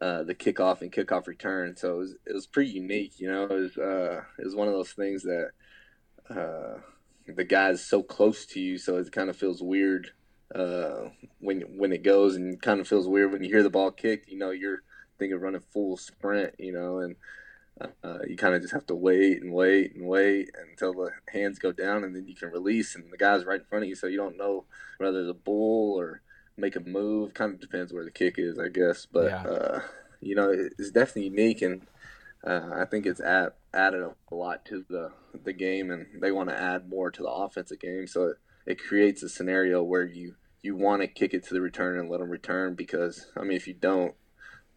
[0.00, 1.76] uh, the kickoff and kickoff return.
[1.76, 3.18] So it was, it was pretty unique.
[3.18, 5.50] You know, it was uh, it was one of those things that
[6.30, 6.82] uh,
[7.26, 10.12] the guy's so close to you, so it kind of feels weird
[10.54, 11.08] uh,
[11.40, 14.28] when when it goes, and kind of feels weird when you hear the ball kicked.
[14.28, 14.84] You know, you're
[15.18, 16.54] thinking running full sprint.
[16.60, 17.16] You know, and
[17.80, 21.58] uh, you kind of just have to wait and wait and wait until the hands
[21.58, 23.94] go down, and then you can release, and the guy's right in front of you,
[23.94, 24.64] so you don't know
[24.98, 26.22] whether it's a bull or
[26.56, 27.34] make a move.
[27.34, 29.06] Kind of depends where the kick is, I guess.
[29.06, 29.42] But yeah.
[29.42, 29.80] uh,
[30.20, 31.82] you know, it's definitely unique, and
[32.46, 36.50] uh, I think it's add, added a lot to the the game, and they want
[36.50, 38.06] to add more to the offensive game.
[38.06, 41.60] So it, it creates a scenario where you you want to kick it to the
[41.60, 44.14] return and let them return because I mean, if you don't,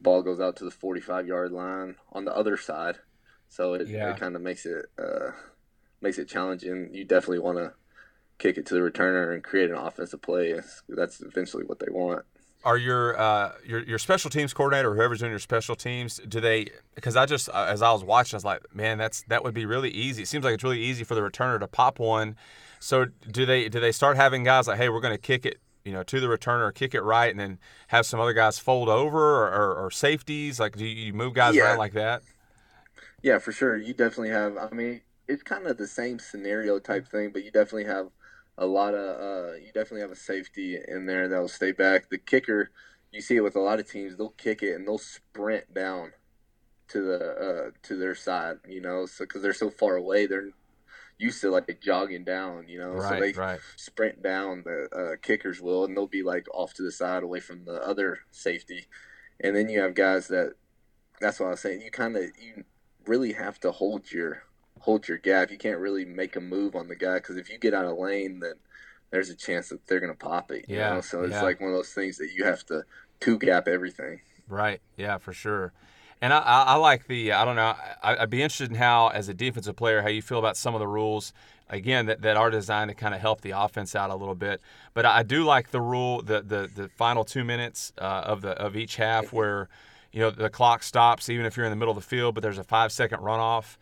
[0.01, 2.97] ball goes out to the 45 yard line on the other side.
[3.49, 4.11] So it, yeah.
[4.11, 5.31] it kind of makes it uh,
[6.01, 6.89] makes it challenging.
[6.93, 7.73] You definitely want to
[8.37, 10.59] kick it to the returner and create an offensive play.
[10.89, 12.25] That's eventually what they want.
[12.63, 16.41] Are your uh, your your special teams coordinator, or whoever's doing your special teams, do
[16.41, 16.67] they?
[16.95, 19.53] Because I just uh, as I was watching, I was like, man, that's that would
[19.53, 20.23] be really easy.
[20.23, 22.35] It seems like it's really easy for the returner to pop one.
[22.79, 25.59] So do they do they start having guys like, hey, we're going to kick it
[25.87, 28.89] you know, to the returner, kick it right, and then have some other guys fold
[28.89, 30.59] over or, or, or safeties?
[30.59, 31.63] Like, do you move guys yeah.
[31.63, 32.21] around like that?
[33.23, 33.77] Yeah, for sure.
[33.77, 34.57] You definitely have.
[34.57, 38.09] I mean, it's kind of the same scenario type thing, but you definitely have
[38.57, 39.19] a lot of.
[39.19, 42.09] Uh, you definitely have a safety in there that'll stay back.
[42.09, 42.69] The kicker,
[43.11, 44.17] you see it with a lot of teams.
[44.17, 46.11] They'll kick it and they'll sprint down
[46.89, 48.57] to the uh, to their side.
[48.67, 50.51] You know, so because they're so far away, they're
[51.17, 52.91] used to like jogging down, you know.
[52.91, 53.59] Right, so they right.
[53.75, 57.39] sprint down the uh, kickers will, and they'll be like off to the side, away
[57.39, 58.87] from the other safety.
[59.39, 60.53] And then you have guys that.
[61.19, 61.81] That's what I was saying.
[61.81, 62.63] You kind of you
[63.07, 64.43] really have to hold your
[64.79, 65.51] hold your gap.
[65.51, 67.97] You can't really make a move on the guy because if you get out of
[67.97, 68.53] lane, then
[69.09, 70.65] there's a chance that they're gonna pop it.
[70.67, 70.95] yeah.
[70.95, 71.01] Know?
[71.01, 71.41] So it's yeah.
[71.41, 72.83] like one of those things that you have to
[73.19, 74.21] two gap everything.
[74.47, 74.81] Right.
[74.95, 75.73] Yeah, for sure.
[76.21, 79.09] And I, I, I like the, I don't know, I, would be interested in how,
[79.09, 81.31] as a defensive player, how you feel about some of the rules,
[81.69, 84.61] again, that, that are designed to kind of help the offense out a little bit.
[84.93, 88.51] But I do like the rule, the, the, the final two minutes uh, of, the,
[88.51, 89.69] of each half where,
[90.11, 92.41] you know, the clock stops even if you're in the middle of the field, but
[92.41, 93.77] there's a five second runoff.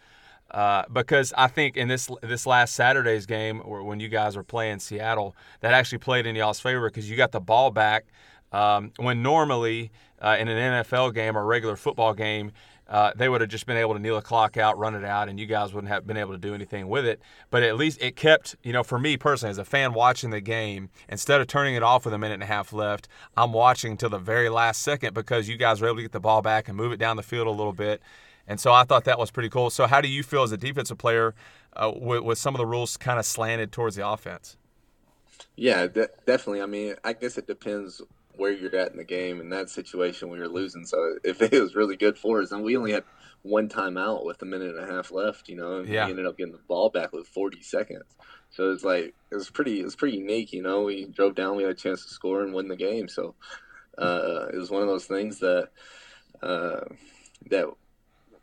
[0.51, 4.79] Uh, because I think in this this last Saturday's game, when you guys were playing
[4.79, 8.05] Seattle, that actually played in y'all's favor because you got the ball back
[8.55, 9.91] um, when normally
[10.21, 12.53] uh, in an NFL game or a regular football game,
[12.87, 15.27] uh, they would have just been able to kneel a clock out, run it out,
[15.27, 17.19] and you guys wouldn't have been able to do anything with it.
[17.49, 20.39] But at least it kept, you know, for me personally, as a fan watching the
[20.39, 23.91] game, instead of turning it off with a minute and a half left, I'm watching
[23.91, 26.69] until the very last second because you guys were able to get the ball back
[26.69, 28.01] and move it down the field a little bit.
[28.47, 29.69] And so I thought that was pretty cool.
[29.69, 31.33] So, how do you feel as a defensive player
[31.73, 34.55] uh, with, with some of the rules kind of slanted towards the offense?
[35.57, 36.61] Yeah, de- definitely.
[36.61, 38.01] I mean, I guess it depends
[38.37, 40.85] where you're at in the game in that situation when you're losing.
[40.85, 43.03] So if it was really good for us, and we only had
[43.41, 46.05] one timeout with a minute and a half left, you know, and yeah.
[46.05, 48.15] we ended up getting the ball back with 40 seconds.
[48.49, 50.83] So it's like it was pretty, it was pretty unique, you know.
[50.83, 53.07] We drove down, we had a chance to score and win the game.
[53.07, 53.35] So
[53.97, 55.69] uh, it was one of those things that
[56.41, 56.81] uh,
[57.49, 57.67] that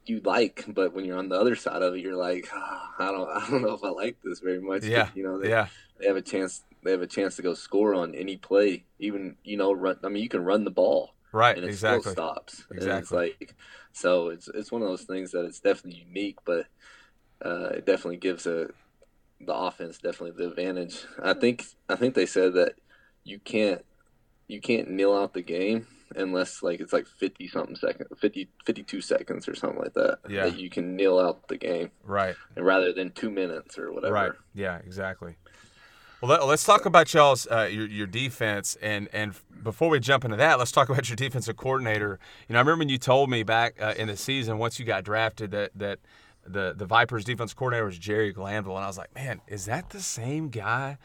[0.07, 3.07] you like, but when you're on the other side of it, you're like, oh, I
[3.07, 4.85] don't, I don't know if I like this very much.
[4.85, 5.69] Yeah, you know, they, yeah.
[5.99, 8.85] they have a chance they have a chance to go score on any play.
[8.99, 9.99] Even you know, run.
[10.05, 11.57] I mean, you can run the ball, right?
[11.57, 12.01] And it exactly.
[12.01, 12.65] still stops.
[12.71, 12.91] Exactly.
[12.91, 13.55] And it's like
[13.93, 14.29] so.
[14.29, 16.67] It's it's one of those things that it's definitely unique, but
[17.45, 18.69] uh, it definitely gives a
[19.41, 21.05] the offense definitely the advantage.
[21.23, 22.75] I think I think they said that
[23.25, 23.85] you can't
[24.49, 29.01] you can't kneel out the game unless like it's like 50 something seconds 50 52
[29.01, 32.67] seconds or something like that yeah that you can kneel out the game right and
[32.67, 35.37] rather than two minutes or whatever right yeah exactly
[36.23, 40.25] well, let, us talk about y'all's uh, your your defense, and and before we jump
[40.25, 42.21] into that, let's talk about your defensive coordinator.
[42.49, 44.85] You know, I remember when you told me back uh, in the season once you
[44.85, 45.99] got drafted that that
[46.47, 49.91] the the Vipers defense coordinator was Jerry Glanville, and I was like, man, is that
[49.91, 50.97] the same guy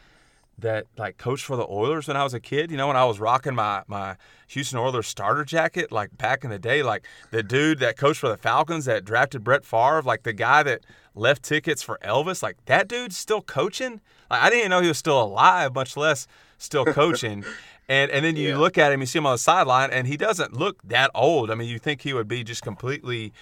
[0.58, 2.70] that like coached for the Oilers when I was a kid?
[2.70, 4.16] You know, when I was rocking my my
[4.48, 8.28] Houston Oilers starter jacket, like back in the day, like the dude that coached for
[8.28, 10.84] the Falcons that drafted Brett Favre, like the guy that
[11.14, 14.00] left tickets for Elvis, like that dude's still coaching.
[14.30, 16.26] Like, I didn't know he was still alive, much less
[16.58, 17.44] still coaching.
[17.88, 18.58] and and then you yeah.
[18.58, 21.50] look at him, you see him on the sideline, and he doesn't look that old.
[21.50, 23.32] I mean, you think he would be just completely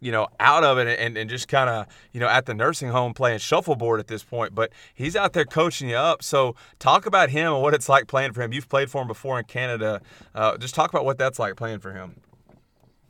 [0.00, 2.88] you know, out of it and, and just kind of, you know, at the nursing
[2.88, 6.22] home playing shuffleboard at this point, but he's out there coaching you up.
[6.22, 8.52] So talk about him and what it's like playing for him.
[8.52, 10.00] You've played for him before in Canada.
[10.34, 12.20] Uh, just talk about what that's like playing for him.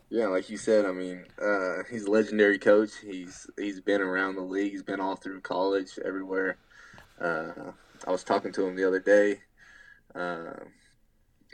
[0.08, 2.90] Yeah, like you said, I mean, uh, he's a legendary coach.
[3.02, 4.70] He's he's been around the league.
[4.70, 6.58] He's been all through college, everywhere.
[7.20, 7.72] Uh,
[8.06, 9.40] I was talking to him the other day
[10.14, 10.54] uh,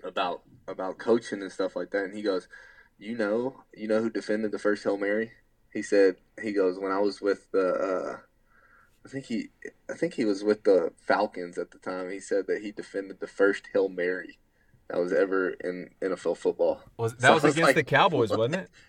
[0.04, 2.46] about about coaching and stuff like that, and he goes,
[2.98, 5.32] "You know, you know who defended the first Hail Mary?"
[5.72, 8.16] He said, "He goes when I was with the, uh,
[9.04, 9.48] I think he,
[9.90, 12.10] I think he was with the Falcons at the time.
[12.10, 14.38] He said that he defended the first Hail Mary."
[14.92, 16.82] that was ever in NFL football.
[16.98, 18.38] Was that so was, was against like, the Cowboys, what?
[18.38, 18.70] wasn't it?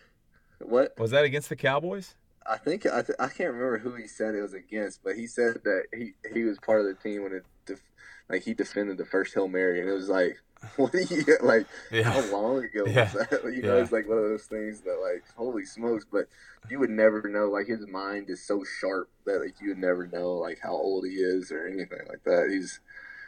[0.60, 2.16] What was that against the Cowboys?
[2.47, 5.28] I think I, th- I can't remember who he said it was against, but he
[5.28, 7.84] said that he, he was part of the team when it def-
[8.30, 10.38] like he defended the first hail mary, and it was like,
[10.78, 11.68] what do you like?
[11.91, 12.03] Yeah.
[12.03, 13.03] How long ago yeah.
[13.03, 13.43] was that?
[13.53, 13.84] You know, yeah.
[13.84, 16.05] it's like one of those things that like, holy smokes!
[16.09, 16.28] But
[16.70, 17.49] you would never know.
[17.49, 21.05] Like his mind is so sharp that like you would never know like how old
[21.05, 22.49] he is or anything like that.
[22.49, 22.80] He's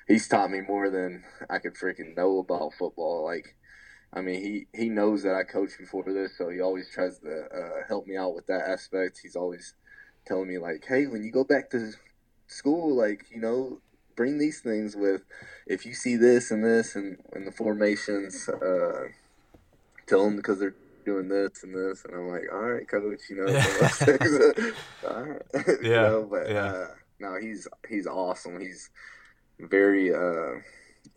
[0.08, 3.26] he's taught me more than I could freaking know about football.
[3.26, 3.56] Like,
[4.14, 7.46] I mean, he he knows that I coached before this, so he always tries to
[7.46, 9.20] uh, help me out with that aspect.
[9.22, 9.74] He's always
[10.26, 11.92] telling me like, hey, when you go back to
[12.48, 13.82] school, like you know,
[14.16, 15.22] bring these things with.
[15.68, 19.08] If you see this and this and, and the formations, uh,
[20.08, 23.38] tell them because they're doing this and this, and I'm like, all right, coach, you
[23.38, 23.46] know,
[25.10, 25.42] all right,
[25.82, 26.66] yeah, you know, but yeah.
[26.66, 26.88] Uh,
[27.20, 28.60] no, he's he's awesome.
[28.60, 28.90] He's
[29.60, 30.60] very uh,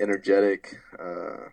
[0.01, 0.77] energetic.
[0.99, 1.49] Uh,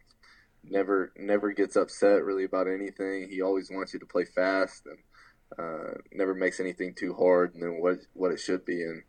[0.63, 3.27] never never gets upset really about anything.
[3.29, 4.99] He always wants you to play fast and
[5.57, 8.81] uh, never makes anything too hard than what what it should be.
[8.83, 9.03] And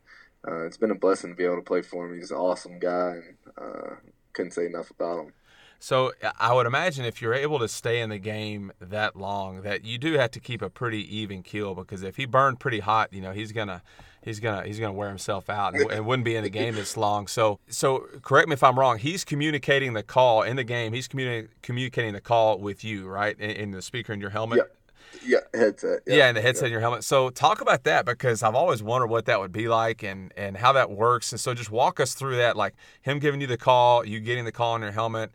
[0.47, 2.17] uh, it's been a blessing to be able to play for him.
[2.17, 3.95] He's an awesome guy, and uh,
[4.33, 5.33] couldn't say enough about him.
[5.79, 9.85] So I would imagine if you're able to stay in the game that long, that
[9.85, 13.13] you do have to keep a pretty even keel because if he burned pretty hot,
[13.13, 13.83] you know he's gonna
[14.23, 16.97] he's gonna he's gonna wear himself out and, and, wouldn't be in the game this
[16.97, 17.27] long.
[17.27, 18.99] So so correct me if I'm wrong.
[18.99, 20.93] He's communicating the call in the game.
[20.93, 24.59] He's communi- communicating the call with you, right, in, in the speaker in your helmet.
[24.59, 24.76] Yeah.
[25.25, 26.01] Yeah, headset.
[26.07, 26.67] Yeah, yeah and the headset yeah.
[26.67, 27.05] in your helmet.
[27.05, 30.57] So talk about that because I've always wondered what that would be like and and
[30.57, 31.33] how that works.
[31.33, 34.45] And so just walk us through that, like him giving you the call, you getting
[34.45, 35.31] the call in your helmet.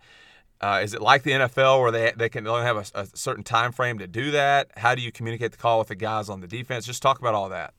[0.59, 3.43] Uh, is it like the NFL where they they can only have a, a certain
[3.43, 4.69] time frame to do that?
[4.77, 6.85] How do you communicate the call with the guys on the defense?
[6.85, 7.73] Just talk about all that.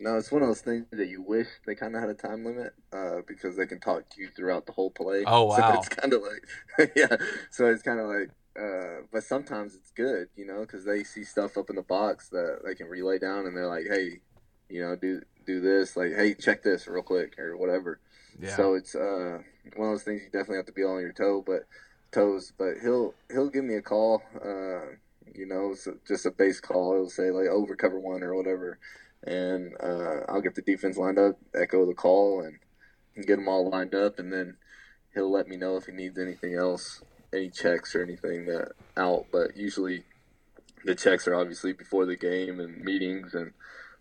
[0.00, 2.44] No, it's one of those things that you wish they kind of had a time
[2.44, 5.22] limit uh, because they can talk to you throughout the whole play.
[5.26, 5.56] Oh wow!
[5.56, 7.16] So it's kind of like, yeah.
[7.50, 11.24] So it's kind of like, uh, but sometimes it's good, you know, because they see
[11.24, 14.20] stuff up in the box that they can relay down, and they're like, hey,
[14.68, 18.00] you know, do do this, like, hey, check this real quick or whatever.
[18.40, 18.56] Yeah.
[18.56, 19.38] So it's uh,
[19.76, 21.66] one of those things you definitely have to be on your toe, but
[22.12, 22.52] toes.
[22.56, 24.96] But he'll he'll give me a call, uh,
[25.34, 26.94] you know, so just a base call.
[26.94, 28.78] He'll say like over cover one or whatever
[29.26, 32.58] and uh, I'll get the defense lined up, echo the call, and,
[33.16, 34.56] and get them all lined up, and then
[35.14, 37.02] he'll let me know if he needs anything else,
[37.34, 39.26] any checks or anything that out.
[39.32, 40.04] But usually,
[40.84, 43.52] the checks are obviously before the game and meetings and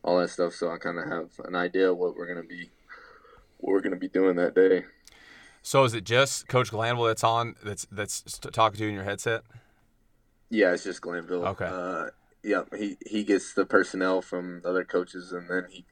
[0.04, 2.70] all that stuff, so I kind of have an idea what we're gonna be,
[3.58, 4.84] what we're gonna be doing that day.
[5.62, 9.06] So is it just Coach Glanville that's on that's that's talking to you in your
[9.06, 9.44] headset?
[10.50, 11.46] Yeah, it's just Glanville.
[11.48, 11.66] Okay.
[11.66, 12.08] Uh,
[12.44, 15.86] yeah, he he gets the personnel from other coaches, and then he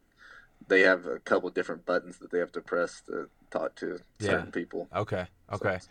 [0.68, 4.48] they have a couple different buttons that they have to press to talk to certain
[4.48, 4.52] yeah.
[4.52, 4.88] people.
[4.94, 5.80] Okay, okay.
[5.80, 5.88] So,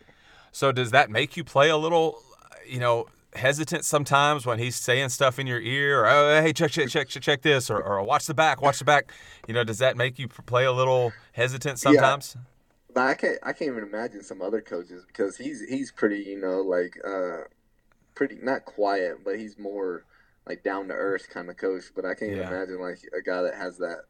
[0.53, 2.23] so does that make you play a little,
[2.67, 6.71] you know, hesitant sometimes when he's saying stuff in your ear, or oh, hey, check
[6.71, 9.13] check check check, check this, or, or watch the back, watch the back.
[9.47, 12.35] You know, does that make you play a little hesitant sometimes?
[12.37, 12.45] Yeah.
[12.95, 13.39] But I can't.
[13.43, 17.45] I can't even imagine some other coaches because he's he's pretty, you know, like uh,
[18.15, 20.05] pretty not quiet, but he's more
[20.47, 21.85] like down to earth kind of coach.
[21.95, 22.43] But I can't yeah.
[22.43, 24.01] even imagine like a guy that has that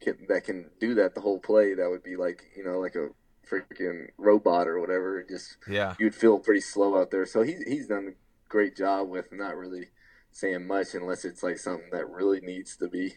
[0.00, 1.74] can, that can do that the whole play.
[1.74, 3.08] That would be like you know like a
[3.48, 5.24] freaking robot or whatever.
[5.28, 7.26] Just yeah, you'd feel pretty slow out there.
[7.26, 9.88] So he he's done a great job with not really
[10.32, 13.14] saying much unless it's like something that really needs to be.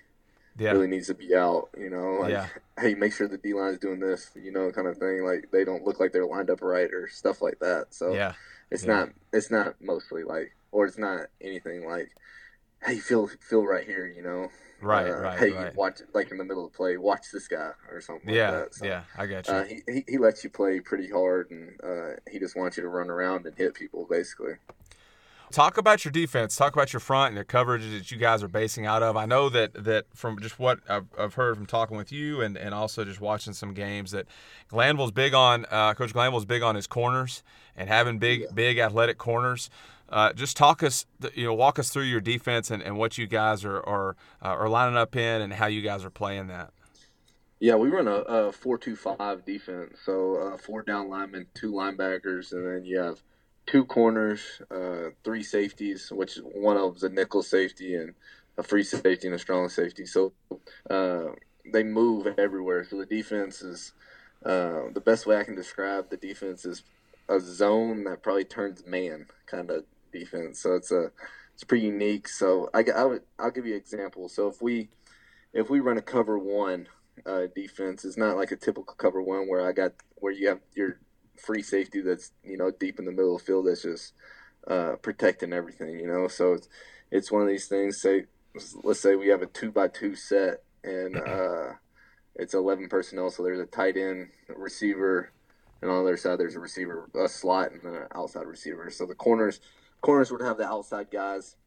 [0.59, 0.71] Yeah.
[0.71, 2.47] really needs to be out, you know, like, yeah.
[2.79, 5.23] hey, make sure the D line is doing this, you know, kind of thing.
[5.23, 7.93] Like they don't look like they're lined up right or stuff like that.
[7.93, 8.33] So yeah,
[8.71, 8.93] it's yeah.
[8.93, 12.09] not, it's not mostly like or it's not anything like,
[12.83, 14.49] hey, feel feel right here, you know.
[14.81, 15.39] Right, uh, right.
[15.39, 15.75] Hey, right.
[15.75, 18.29] watch like in the middle of play, watch this guy or something.
[18.29, 19.53] Yeah, like so, yeah, I got you.
[19.53, 22.83] Uh, he, he, he lets you play pretty hard, and uh, he just wants you
[22.83, 24.53] to run around and hit people, basically.
[25.51, 26.55] Talk about your defense.
[26.57, 29.15] Talk about your front and the coverage that you guys are basing out of.
[29.15, 32.57] I know that that from just what I've, I've heard from talking with you and,
[32.57, 34.25] and also just watching some games that
[34.67, 35.65] Glanville's big on.
[35.71, 37.43] Uh, Coach Glanville's big on his corners
[37.77, 38.47] and having big yeah.
[38.53, 39.69] big athletic corners.
[40.09, 43.27] Uh, just talk us, you know, walk us through your defense and, and what you
[43.27, 46.71] guys are are, uh, are lining up in and how you guys are playing that.
[47.59, 49.97] Yeah, we run a, a four-two-five defense.
[50.05, 53.21] So uh, four down linemen, two linebackers, and then you have
[53.65, 58.13] two corners, uh, three safeties, which one of them's a nickel safety and
[58.57, 60.05] a free safety and a strong safety.
[60.05, 60.33] So
[60.89, 61.31] uh,
[61.73, 62.85] they move everywhere.
[62.85, 63.91] So the defense is
[64.45, 66.83] uh, the best way I can describe the defense is
[67.27, 69.83] a zone that probably turns man kind of
[70.17, 70.61] defense.
[70.61, 71.11] So it's a
[71.53, 72.27] it's pretty unique.
[72.27, 74.29] So I, I would I'll give you an example.
[74.29, 74.89] So if we
[75.53, 76.87] if we run a cover one
[77.25, 80.59] uh, defense, it's not like a typical cover one where I got where you have
[80.75, 80.99] your
[81.37, 84.13] free safety that's you know deep in the middle of the field that's just
[84.67, 85.99] uh, protecting everything.
[85.99, 86.69] You know, so it's
[87.11, 88.01] it's one of these things.
[88.01, 88.25] Say
[88.83, 91.73] let's say we have a two by two set and uh,
[92.35, 93.29] it's 11 personnel.
[93.29, 95.31] So there's a tight end, a receiver,
[95.81, 98.89] and on the other side there's a receiver, a slot, and an outside receiver.
[98.89, 99.59] So the corners
[100.07, 101.57] corners would have the outside guys.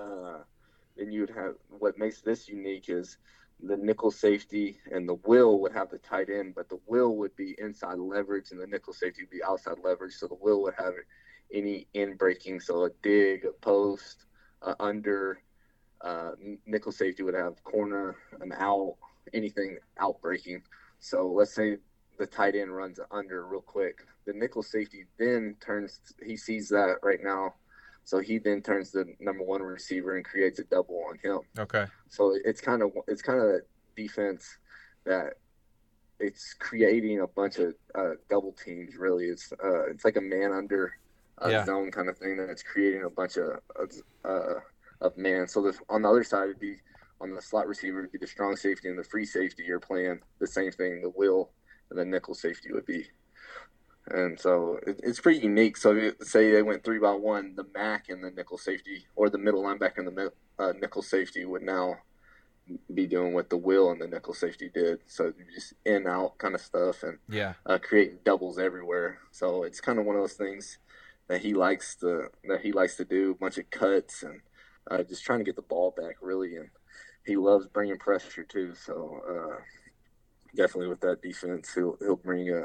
[0.00, 0.38] Uh,
[0.96, 3.18] then you would have what makes this unique is
[3.62, 7.36] the nickel safety and the will would have the tight end, but the will would
[7.36, 10.14] be inside leverage and the nickel safety would be outside leverage.
[10.14, 10.94] So the will would have
[11.52, 14.24] any in breaking, so a dig, a post,
[14.62, 15.42] a under.
[16.00, 16.30] Uh,
[16.64, 18.96] nickel safety would have corner, an out,
[19.34, 20.62] anything out breaking.
[21.00, 21.76] So let's say
[22.18, 24.06] the tight end runs under real quick.
[24.26, 27.54] The nickel safety then turns, he sees that right now.
[28.04, 31.40] So he then turns the number one receiver and creates a double on him.
[31.58, 31.86] Okay.
[32.08, 33.60] So it's kind of it's kind of
[33.96, 34.58] defense
[35.04, 35.34] that
[36.18, 38.96] it's creating a bunch of uh, double teams.
[38.96, 40.92] Really, it's uh, it's like a man under
[41.38, 41.64] a yeah.
[41.64, 43.60] zone kind of thing that's creating a bunch of
[44.24, 44.54] uh,
[45.00, 45.46] of man.
[45.46, 46.76] So the, on the other side would be
[47.20, 49.62] on the slot receiver would be the strong safety and the free safety.
[49.64, 51.02] You're playing the same thing.
[51.02, 51.50] The will
[51.90, 53.06] and the nickel safety would be
[54.08, 55.76] and so it, it's pretty unique.
[55.76, 59.38] So say they went three by one, the Mac and the nickel safety, or the
[59.38, 61.96] middle linebacker and the uh, nickel safety would now
[62.94, 65.00] be doing what the will and the nickel safety did.
[65.06, 69.18] So just in out kind of stuff and yeah, uh, creating doubles everywhere.
[69.30, 70.78] So it's kind of one of those things
[71.28, 73.32] that he likes to that he likes to do.
[73.32, 74.40] A bunch of cuts and
[74.90, 76.68] uh, just trying to get the ball back really, and
[77.24, 78.74] he loves bringing pressure too.
[78.74, 79.62] So uh,
[80.56, 82.64] definitely with that defense, he'll he'll bring a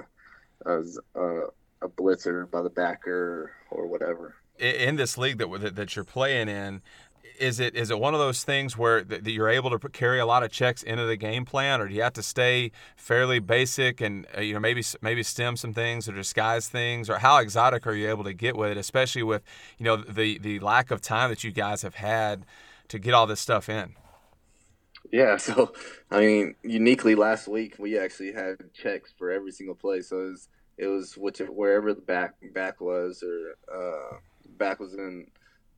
[0.66, 1.42] as a,
[1.82, 4.36] a blitzer by the backer or whatever.
[4.60, 6.82] In this league that that you're playing in,
[7.40, 10.26] is it is it one of those things where that you're able to carry a
[10.26, 14.02] lot of checks into the game plan, or do you have to stay fairly basic
[14.02, 17.86] and uh, you know maybe maybe stem some things or disguise things, or how exotic
[17.88, 19.44] are you able to get with it, especially with
[19.78, 22.46] you know the the lack of time that you guys have had
[22.88, 23.96] to get all this stuff in?
[25.12, 25.74] Yeah, so
[26.12, 30.02] I mean, uniquely last week we actually had checks for every single play.
[30.02, 34.18] So it was it was which wherever the back back was or uh,
[34.58, 35.28] back was in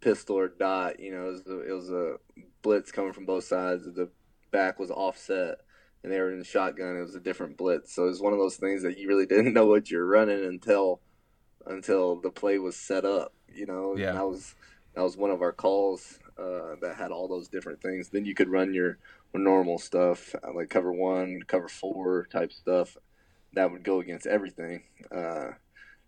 [0.01, 0.99] pistol or dot.
[0.99, 2.15] You know, it was, a, it was a
[2.61, 3.85] blitz coming from both sides.
[3.85, 4.09] The
[4.51, 5.59] back was offset,
[6.03, 6.97] and they were in the shotgun.
[6.97, 7.95] It was a different blitz.
[7.95, 10.43] So it was one of those things that you really didn't know what you're running
[10.45, 11.01] until
[11.65, 13.33] until the play was set up.
[13.53, 14.09] You know, yeah.
[14.09, 14.55] And that was
[14.95, 18.09] that was one of our calls uh, that had all those different things.
[18.09, 18.97] Then you could run your
[19.33, 22.97] normal stuff uh, like cover one, cover four type stuff
[23.53, 24.83] that would go against everything.
[25.15, 25.51] Uh,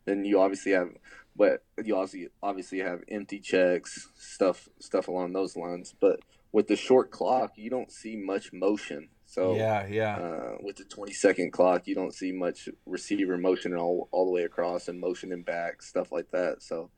[0.05, 0.89] then you obviously have,
[1.35, 5.93] but you obviously obviously have empty checks, stuff stuff along those lines.
[5.99, 6.19] But
[6.51, 9.09] with the short clock, you don't see much motion.
[9.25, 10.17] So yeah, yeah.
[10.17, 14.31] Uh, with the 20 second clock, you don't see much receiver motion all all the
[14.31, 16.61] way across and motion and back stuff like that.
[16.61, 16.89] So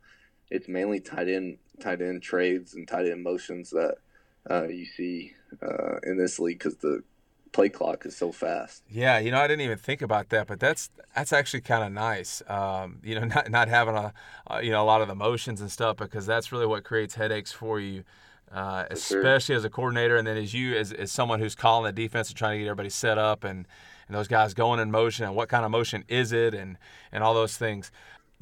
[0.54, 3.96] it's mainly tight end tight end trades and tight end motions that
[4.50, 7.04] uh, you see uh, in this league because the
[7.52, 8.84] play clock is so fast.
[8.90, 11.92] Yeah, you know, I didn't even think about that, but that's that's actually kind of
[11.92, 12.44] nice.
[12.48, 14.14] Um, you know, not not having a
[14.50, 17.16] uh, you know a lot of the motions and stuff because that's really what creates
[17.16, 18.04] headaches for you.
[18.52, 19.58] Uh, for especially sure.
[19.58, 22.38] as a coordinator, and then as you, as, as someone who's calling the defense and
[22.38, 23.66] trying to get everybody set up, and,
[24.08, 26.78] and those guys going in motion, and what kind of motion is it, and
[27.12, 27.92] and all those things.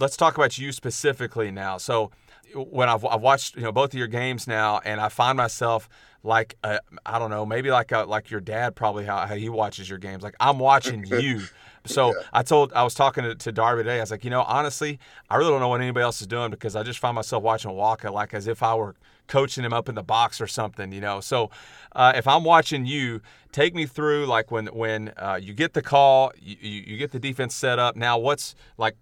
[0.01, 1.77] Let's talk about you specifically now.
[1.77, 2.11] So,
[2.53, 5.87] when I've, I've watched you know both of your games now, and I find myself
[6.23, 9.89] like I don't know, maybe like a, like your dad probably how, how he watches
[9.89, 10.23] your games.
[10.23, 11.41] Like I'm watching you.
[11.85, 12.23] So yeah.
[12.31, 13.97] I told I was talking to, to, Darby today.
[13.97, 14.99] I was like, you know, honestly,
[15.29, 17.71] I really don't know what anybody else is doing because I just find myself watching
[17.71, 18.95] Walker like as if I were
[19.27, 21.21] coaching him up in the box or something, you know.
[21.21, 21.49] So
[21.95, 23.21] uh, if I'm watching you,
[23.51, 27.19] take me through like when when uh, you get the call, you, you get the
[27.19, 27.95] defense set up.
[27.95, 28.95] Now what's like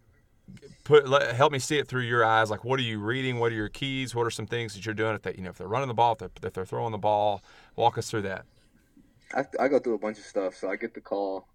[0.83, 2.49] put let, help me see it through your eyes.
[2.49, 3.39] Like, what are you reading?
[3.39, 4.15] What are your keys?
[4.15, 5.15] What are some things that you're doing?
[5.15, 6.97] If they, you know, if they're running the ball, if they're, if they're throwing the
[6.97, 7.41] ball,
[7.75, 8.45] walk us through that.
[9.33, 10.55] I, I go through a bunch of stuff.
[10.55, 11.47] So I get the call,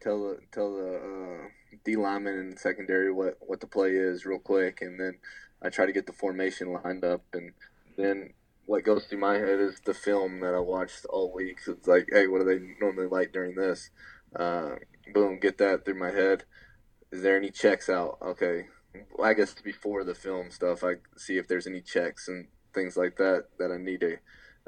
[0.00, 1.48] tell the tell the uh,
[1.84, 5.18] D lineman and secondary what what the play is real quick, and then
[5.62, 7.52] I try to get the formation lined up, and
[7.96, 8.34] then
[8.66, 11.58] what goes through my head is the film that I watched all week.
[11.66, 13.90] It's like, hey, what do they normally like during this?
[14.34, 14.76] Uh,
[15.14, 16.44] boom, get that through my head.
[17.12, 18.18] Is there any checks out?
[18.20, 18.66] Okay,
[19.22, 23.16] I guess before the film stuff, I see if there's any checks and things like
[23.16, 24.16] that that I need to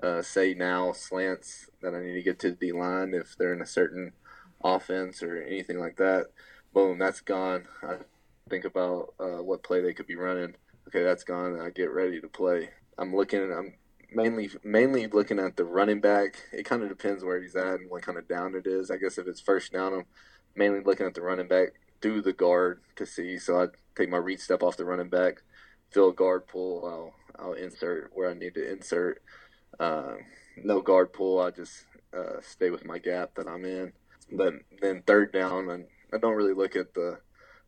[0.02, 3.60] uh, say now, slants that I need to get to the line if they're in
[3.62, 4.12] a certain
[4.62, 6.26] offense or anything like that.
[6.72, 7.66] Boom, that's gone.
[7.82, 7.96] I
[8.48, 10.54] think about uh, what play they could be running.
[10.86, 11.60] Okay, that's gone.
[11.60, 12.70] I get ready to play.
[12.96, 13.52] I'm looking.
[13.52, 13.74] I'm
[14.14, 16.36] mainly mainly looking at the running back.
[16.52, 18.90] It kind of depends where he's at and what kind of down it is.
[18.90, 20.04] I guess if it's first down, I'm
[20.54, 21.70] mainly looking at the running back
[22.00, 23.38] through the guard to see.
[23.38, 25.42] So I take my read step off the running back,
[25.90, 26.84] fill a guard pull.
[26.86, 29.22] I'll I'll insert where I need to insert.
[29.78, 30.14] Uh,
[30.56, 31.40] no guard pull.
[31.40, 31.84] I just
[32.16, 33.92] uh, stay with my gap that I'm in.
[34.30, 37.20] But then third down, and I don't really look at the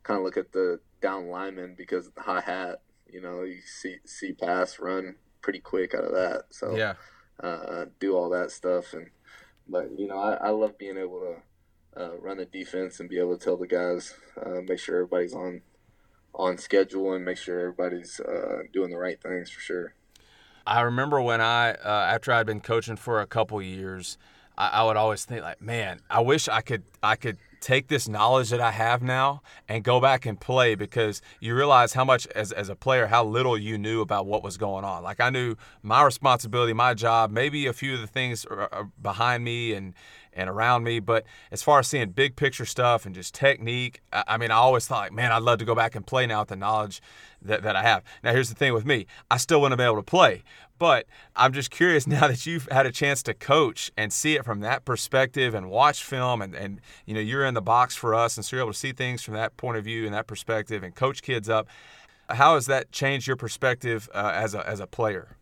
[0.02, 2.82] kind of look at the down lineman because the high hat.
[3.08, 6.44] You know, you see see pass run pretty quick out of that.
[6.50, 6.94] So yeah,
[7.42, 9.10] uh, do all that stuff and
[9.68, 11.36] but you know I, I love being able to
[11.96, 14.14] uh, run the defense and be able to tell the guys
[14.44, 15.62] uh, make sure everybody's on
[16.34, 19.94] on schedule and make sure everybody's uh, doing the right things for sure.
[20.66, 24.18] I remember when I uh, after I'd been coaching for a couple years,
[24.56, 28.08] I, I would always think like, man, I wish I could I could take this
[28.08, 32.26] knowledge that I have now and go back and play because you realize how much
[32.28, 35.02] as, as a player how little you knew about what was going on.
[35.02, 38.46] Like I knew my responsibility, my job, maybe a few of the things
[39.00, 39.94] behind me and
[40.32, 41.00] and around me.
[41.00, 44.86] But as far as seeing big picture stuff and just technique, I, mean, I always
[44.86, 47.00] thought, like, man, I'd love to go back and play now with the knowledge
[47.42, 48.02] that, that I have.
[48.22, 50.42] Now, here's the thing with me I still wouldn't be able to play.
[50.78, 51.06] But
[51.36, 54.60] I'm just curious now that you've had a chance to coach and see it from
[54.60, 58.36] that perspective and watch film and, and you know you're in the box for us
[58.36, 60.82] and so you're able to see things from that point of view and that perspective
[60.82, 61.68] and coach kids up.
[62.30, 65.36] How has that changed your perspective uh, as a as a player?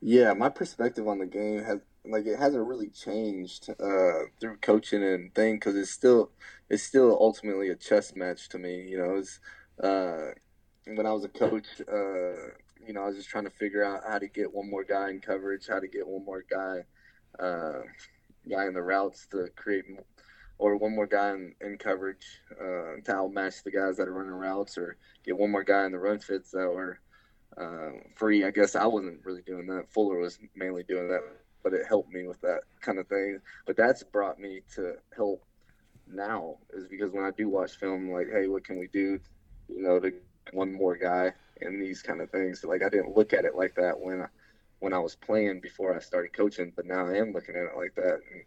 [0.00, 5.02] Yeah, my perspective on the game has like it hasn't really changed uh, through coaching
[5.02, 6.30] and thing because it's still
[6.68, 8.82] it's still ultimately a chess match to me.
[8.88, 9.40] You know, it's
[9.82, 10.32] uh,
[10.86, 12.52] when I was a coach, uh,
[12.84, 15.10] you know, I was just trying to figure out how to get one more guy
[15.10, 16.80] in coverage, how to get one more guy
[17.38, 17.82] uh,
[18.50, 19.84] guy in the routes to create,
[20.58, 24.32] or one more guy in, in coverage uh, to outmatch the guys that are running
[24.32, 26.98] routes, or get one more guy in the run fits that were.
[27.54, 29.92] Uh, free, I guess I wasn't really doing that.
[29.92, 31.20] Fuller was mainly doing that
[31.62, 33.40] but it helped me with that kind of thing.
[33.66, 35.44] But that's brought me to help
[36.06, 39.18] now is because when I do watch film, like, hey, what can we do,
[39.68, 40.12] you know, to
[40.52, 42.64] one more guy and these kind of things.
[42.64, 44.26] Like I didn't look at it like that when I,
[44.80, 47.76] when I was playing before I started coaching, but now I am looking at it
[47.76, 48.20] like that.
[48.32, 48.44] And,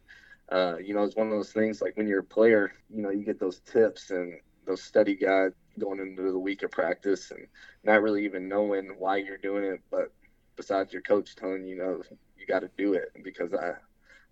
[0.49, 3.09] uh, you know, it's one of those things like when you're a player, you know,
[3.09, 7.47] you get those tips and those study guides going into the week of practice and
[7.83, 10.11] not really even knowing why you're doing it, but
[10.55, 12.01] besides your coach telling you, you know,
[12.47, 13.73] you got to do it because I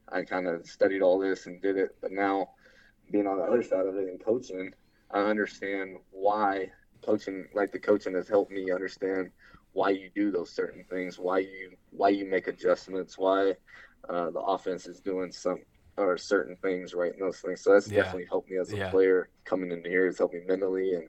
[0.09, 1.95] I kind of studied all this and did it.
[2.01, 2.49] But now
[3.11, 4.73] being on the other side of it and coaching,
[5.11, 9.31] I understand why coaching like the coaching has helped me understand
[9.73, 13.55] why you do those certain things, why you why you make adjustments, why
[14.09, 15.59] uh, the offense is doing some
[15.97, 17.61] or certain things right and those things.
[17.61, 18.01] So that's yeah.
[18.01, 18.89] definitely helped me as a yeah.
[18.89, 20.07] player coming in here.
[20.07, 21.07] It's helped me mentally and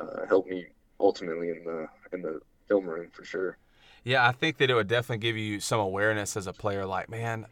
[0.00, 0.66] uh, helped me
[1.00, 3.58] ultimately in the in the film room for sure.
[4.04, 6.84] Yeah, I think that it would definitely give you some awareness as a player.
[6.86, 7.46] Like, man,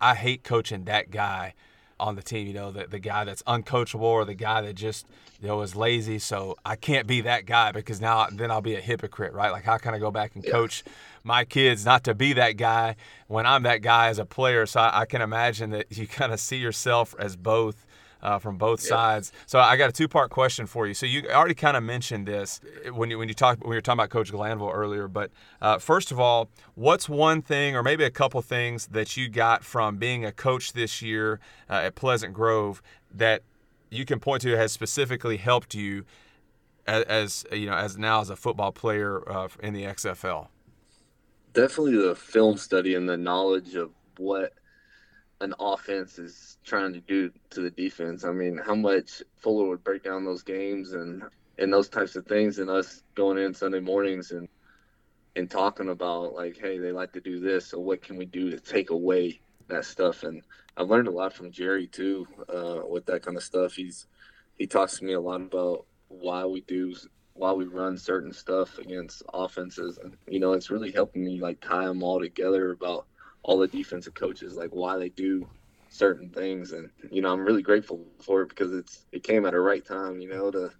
[0.00, 1.54] I hate coaching that guy
[1.98, 2.46] on the team.
[2.46, 5.06] You know, the the guy that's uncoachable or the guy that just
[5.40, 6.18] you know is lazy.
[6.18, 9.52] So I can't be that guy because now then I'll be a hypocrite, right?
[9.52, 10.82] Like, how can I go back and coach
[11.22, 12.96] my kids not to be that guy
[13.28, 14.66] when I'm that guy as a player?
[14.66, 17.85] So I, I can imagine that you kind of see yourself as both
[18.22, 18.88] uh, from both yep.
[18.88, 19.32] sides.
[19.46, 20.94] So I got a two part question for you.
[20.94, 22.60] So you already kind of mentioned this
[22.92, 25.08] when you when you talked when you were talking about Coach Glanville earlier.
[25.08, 29.28] But uh, first of all, what's one thing or maybe a couple things that you
[29.28, 32.82] got from being a coach this year uh, at Pleasant Grove
[33.14, 33.42] that
[33.90, 36.04] you can point to has specifically helped you
[36.86, 40.48] as, as you know as now as a football player uh, in the XFL?
[41.52, 44.52] Definitely the film study and the knowledge of what
[45.40, 48.24] an offense is trying to do to the defense.
[48.24, 51.22] I mean, how much Fuller would break down those games and
[51.58, 54.48] and those types of things, and us going in Sunday mornings and
[55.36, 58.50] and talking about like, hey, they like to do this, so what can we do
[58.50, 60.22] to take away that stuff?
[60.22, 60.42] And
[60.76, 63.74] I've learned a lot from Jerry too uh, with that kind of stuff.
[63.74, 64.06] He's
[64.56, 66.94] he talks to me a lot about why we do
[67.34, 71.60] why we run certain stuff against offenses, and you know, it's really helping me like
[71.60, 73.06] tie them all together about
[73.46, 75.46] all the defensive coaches, like why they do
[75.88, 79.54] certain things, and you know I'm really grateful for it because it's it came at
[79.54, 80.72] a right time, you know, to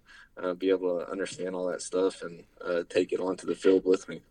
[0.43, 3.85] uh, be able to understand all that stuff and uh, take it onto the field
[3.85, 4.21] with me.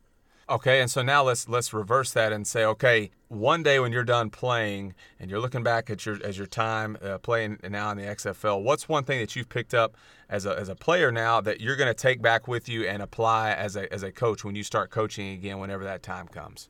[0.50, 4.04] Okay, and so now let's let's reverse that and say, okay, one day when you're
[4.04, 7.96] done playing and you're looking back at your as your time uh, playing now in
[7.96, 9.96] the XFL, what's one thing that you've picked up
[10.28, 13.02] as a, as a player now that you're going to take back with you and
[13.02, 16.68] apply as a as a coach when you start coaching again, whenever that time comes?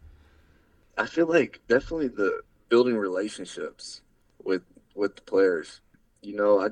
[0.96, 4.02] I feel like definitely the building relationships
[4.42, 4.62] with
[4.94, 5.80] with the players.
[6.22, 6.68] You know, I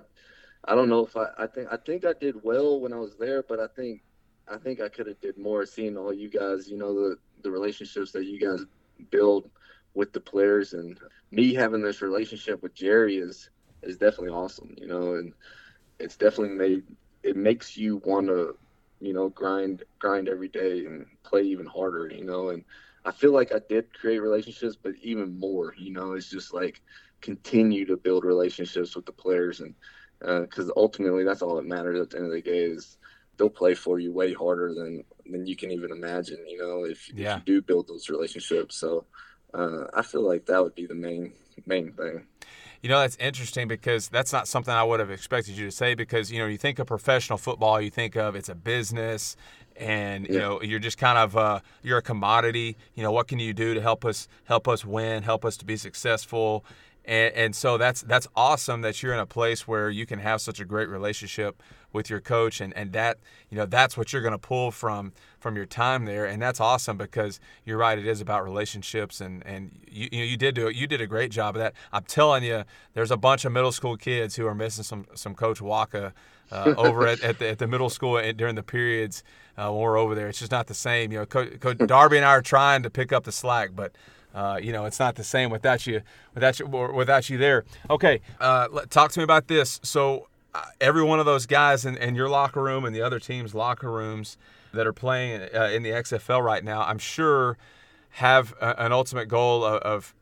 [0.65, 3.17] I don't know if I I think I think I did well when I was
[3.17, 4.03] there, but I think
[4.49, 7.51] I think I could have did more seeing all you guys, you know, the the
[7.51, 8.65] relationships that you guys
[9.11, 9.51] build
[9.95, 10.99] with the players and
[11.31, 13.51] me having this relationship with Jerry is
[13.83, 15.33] is definitely awesome, you know, and
[15.99, 16.83] it's definitely made
[17.23, 18.57] it makes you want to,
[19.01, 22.65] you know, grind grind every day and play even harder, you know, and
[23.05, 26.81] I feel like I did create relationships, but even more, you know, it's just like
[27.21, 29.75] continue to build relationships with the players and
[30.21, 32.97] because uh, ultimately that's all that matters at the end of the day is
[33.37, 36.39] they'll play for you way harder than than you can even imagine.
[36.47, 37.37] You know, if, yeah.
[37.37, 38.77] if you do build those relationships.
[38.77, 39.07] So
[39.53, 41.33] uh, I feel like that would be the main
[41.67, 42.27] main thing.
[42.83, 45.95] You know, that's interesting because that's not something I would have expected you to say
[45.95, 49.39] because, you know, you think of professional football, you think of it's a business
[49.77, 50.41] and, you yeah.
[50.41, 52.77] know, you're just kind of, uh, you're a commodity.
[52.95, 55.65] You know, what can you do to help us, help us win, help us to
[55.65, 56.65] be successful?
[57.05, 60.41] And, and so that's that's awesome that you're in a place where you can have
[60.41, 61.63] such a great relationship
[61.93, 63.19] with your coach and, and that
[63.51, 66.61] you know that's what you're going to pull from from your time there and that's
[66.61, 70.55] awesome because you're right it is about relationships and and you you, know, you did
[70.55, 72.65] do it you did a great job of that I'm telling you
[72.95, 76.13] there's a bunch of middle school kids who are missing some some coach Wacha
[76.55, 79.23] uh, over at, at the, at, the, middle school during the periods
[79.59, 82.17] uh, when we're over there it's just not the same you know coach, coach Darby
[82.17, 83.93] and I are trying to pick up the slack but
[84.35, 86.03] uh, you know, it's not the same without you,
[86.35, 87.65] without you, without you there.
[87.89, 89.79] Okay, uh, talk to me about this.
[89.85, 93.21] So, uh, every one of those guys in, in, your locker room and the other
[93.21, 94.37] team's locker rooms
[94.73, 97.57] that are playing uh, in the XFL right now, I'm sure,
[98.11, 100.15] have a, an ultimate goal of, of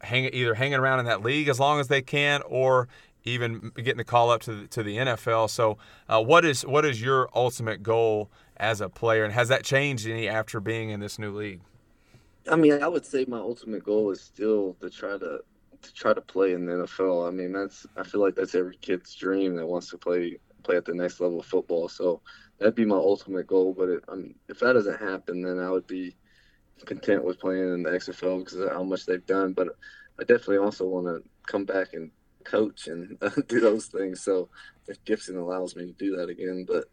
[0.00, 2.88] hang, either hanging around in that league as long as they can, or
[3.24, 5.50] even getting the call up to the, to the NFL.
[5.50, 9.64] So, uh, what is what is your ultimate goal as a player, and has that
[9.64, 11.60] changed any after being in this new league?
[12.50, 15.40] I mean, I would say my ultimate goal is still to try to
[15.82, 17.26] to try to play in the NFL.
[17.26, 20.76] I mean, that's I feel like that's every kid's dream that wants to play play
[20.76, 21.88] at the next level of football.
[21.88, 22.20] So
[22.58, 23.74] that'd be my ultimate goal.
[23.76, 26.16] But it, um, if that doesn't happen, then I would be
[26.84, 29.52] content with playing in the XFL because of how much they've done.
[29.52, 29.68] But
[30.18, 32.10] I definitely also want to come back and
[32.44, 34.22] coach and uh, do those things.
[34.22, 34.48] So
[34.86, 36.84] if Gibson allows me to do that again, but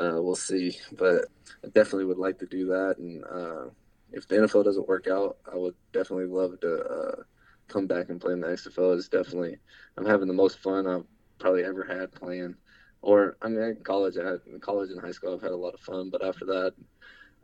[0.00, 0.76] uh, we'll see.
[0.92, 1.26] But
[1.64, 3.24] I definitely would like to do that and.
[3.24, 3.70] Uh,
[4.12, 7.22] if the NFL doesn't work out, I would definitely love to uh,
[7.68, 8.96] come back and play in the XFL.
[8.96, 9.58] It's definitely
[9.96, 11.04] I'm having the most fun I've
[11.38, 12.54] probably ever had playing.
[13.02, 15.56] Or I mean, in college, I had in college and high school, I've had a
[15.56, 16.74] lot of fun, but after that,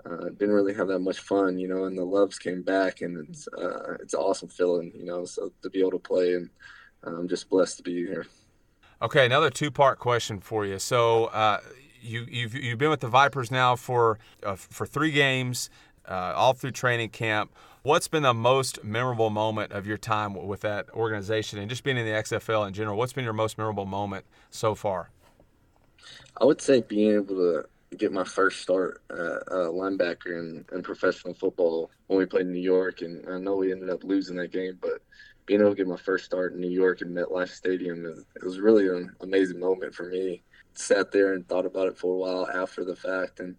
[0.04, 1.84] uh, didn't really have that much fun, you know.
[1.84, 5.24] And the loves came back, and it's uh, it's an awesome feeling, you know.
[5.24, 6.50] So to be able to play, and
[7.04, 8.26] I'm just blessed to be here.
[9.00, 10.78] Okay, another two part question for you.
[10.78, 11.58] So uh,
[12.00, 15.70] you you've you've been with the Vipers now for uh, for three games
[16.08, 17.52] uh, all through training camp.
[17.82, 21.96] What's been the most memorable moment of your time with that organization and just being
[21.96, 22.96] in the XFL in general?
[22.96, 25.10] What's been your most memorable moment so far?
[26.40, 27.64] I would say being able to
[27.96, 32.52] get my first start at uh, linebacker in, in professional football when we played in
[32.52, 33.02] New York.
[33.02, 35.02] And I know we ended up losing that game, but
[35.46, 38.60] being able to get my first start in New York in MetLife Stadium, it was
[38.60, 40.42] really an amazing moment for me.
[40.74, 43.40] Sat there and thought about it for a while after the fact.
[43.40, 43.56] And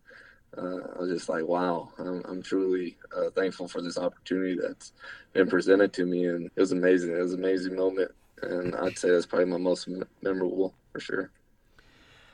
[0.57, 4.93] uh, I was just like, wow, I'm, I'm truly uh, thankful for this opportunity that's
[5.33, 7.11] been presented to me, and it was amazing.
[7.11, 8.11] It was an amazing moment,
[8.41, 9.87] and I'd say that's probably my most
[10.21, 11.31] memorable for sure.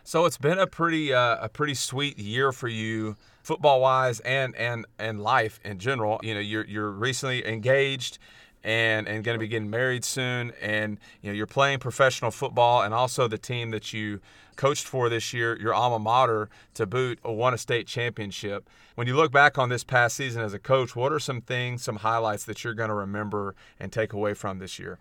[0.03, 4.55] So it's been a pretty uh, a pretty sweet year for you, football wise, and
[4.55, 6.19] and and life in general.
[6.23, 8.17] You know, you're you're recently engaged
[8.63, 12.81] and and going to be getting married soon and you know you're playing professional football
[12.81, 14.19] and also the team that you
[14.55, 19.15] coached for this year your alma mater to boot won a state championship when you
[19.15, 22.43] look back on this past season as a coach what are some things some highlights
[22.43, 24.99] that you're going to remember and take away from this year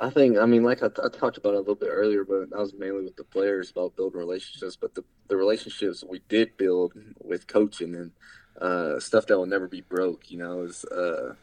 [0.00, 2.58] I think, I mean, like I, I, talked about a little bit earlier, but that
[2.58, 4.76] was mainly with the players about building relationships.
[4.76, 8.12] But the, the relationships we did build with coaching and
[8.60, 11.34] uh, stuff that will never be broke, you know, is uh,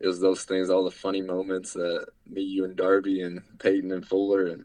[0.00, 3.92] it was those things, all the funny moments that me, you, and Darby, and Peyton
[3.92, 4.64] and Fuller and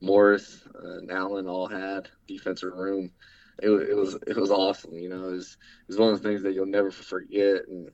[0.00, 3.10] Morris and Allen all had defensive room.
[3.62, 4.94] It, it was it was awesome.
[4.94, 7.68] You know, it was, it was one of the things that you'll never forget.
[7.68, 7.90] And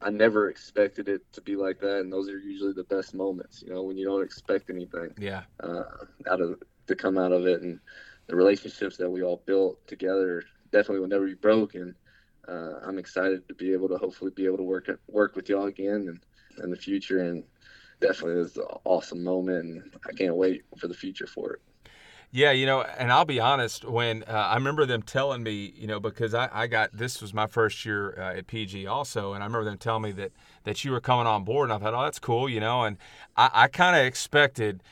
[0.00, 3.62] I never expected it to be like that, and those are usually the best moments.
[3.66, 5.12] You know, when you don't expect anything.
[5.18, 5.42] Yeah.
[5.60, 5.82] Uh,
[6.30, 7.80] out of to come out of it, and
[8.28, 11.96] the relationships that we all built together definitely will never be broken.
[12.46, 15.66] Uh, I'm excited to be able to hopefully be able to work work with y'all
[15.66, 16.20] again and
[16.62, 17.44] in the future, and
[18.00, 21.60] definitely is an awesome moment, and I can't wait for the future for it.
[22.30, 25.86] Yeah, you know, and I'll be honest, when uh, I remember them telling me, you
[25.86, 29.42] know, because I, I got this was my first year uh, at PG also, and
[29.42, 30.32] I remember them telling me that
[30.64, 32.98] that you were coming on board, and I thought, oh, that's cool, you know, and
[33.36, 34.82] I, I kind of expected,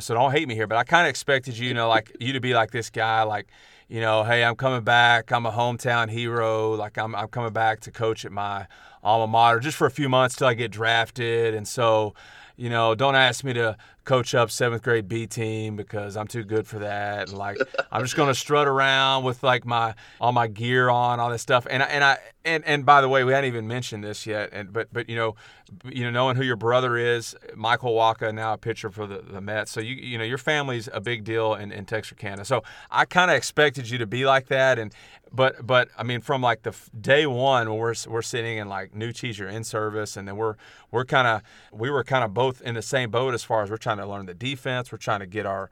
[0.00, 2.32] so don't hate me here, but I kind of expected you, you know, like you
[2.32, 3.48] to be like this guy, like,
[3.88, 7.80] you know, hey, I'm coming back, I'm a hometown hero, like I'm I'm coming back
[7.80, 8.66] to coach at my
[9.02, 12.14] alma mater just for a few months till I get drafted, and so
[12.56, 13.76] you know, don't ask me to
[14.08, 17.28] coach up seventh grade B team because I'm too good for that.
[17.28, 17.58] And like,
[17.92, 21.66] I'm just gonna strut around with like my all my gear on, all this stuff.
[21.68, 24.48] And I, and I and and by the way, we hadn't even mentioned this yet.
[24.52, 25.36] And but but you know,
[25.84, 29.42] you know, knowing who your brother is, Michael Wacha, now a pitcher for the, the
[29.42, 29.70] Mets.
[29.70, 32.46] So you you know, your family's a big deal in, in Texarkana.
[32.46, 34.78] So I kind of expected you to be like that.
[34.78, 34.94] And
[35.32, 38.94] but but I mean, from like the day one when we're we're sitting in like
[38.94, 40.56] new teacher in service, and then we're
[40.90, 41.42] we're kind of
[41.72, 44.06] we were kind of both in the same boat as far as we're trying to
[44.06, 44.90] learn the defense.
[44.90, 45.70] We're trying to get our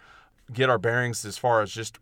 [0.52, 1.98] get our bearings as far as just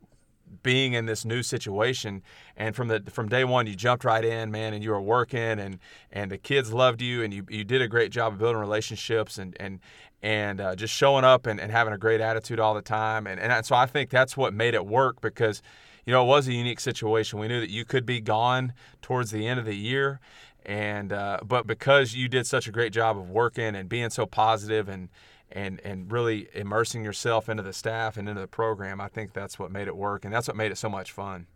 [0.62, 2.22] being in this new situation
[2.56, 5.58] and from the from day one you jumped right in man and you were working
[5.58, 5.78] and
[6.12, 9.38] and the kids loved you and you, you did a great job of building relationships
[9.38, 9.80] and and
[10.22, 13.40] and uh, just showing up and, and having a great attitude all the time and,
[13.40, 15.62] and so i think that's what made it work because
[16.04, 17.38] you know, it was a unique situation.
[17.38, 20.20] We knew that you could be gone towards the end of the year,
[20.64, 24.26] and uh, but because you did such a great job of working and being so
[24.26, 25.08] positive and
[25.54, 29.58] and and really immersing yourself into the staff and into the program, I think that's
[29.58, 31.46] what made it work, and that's what made it so much fun.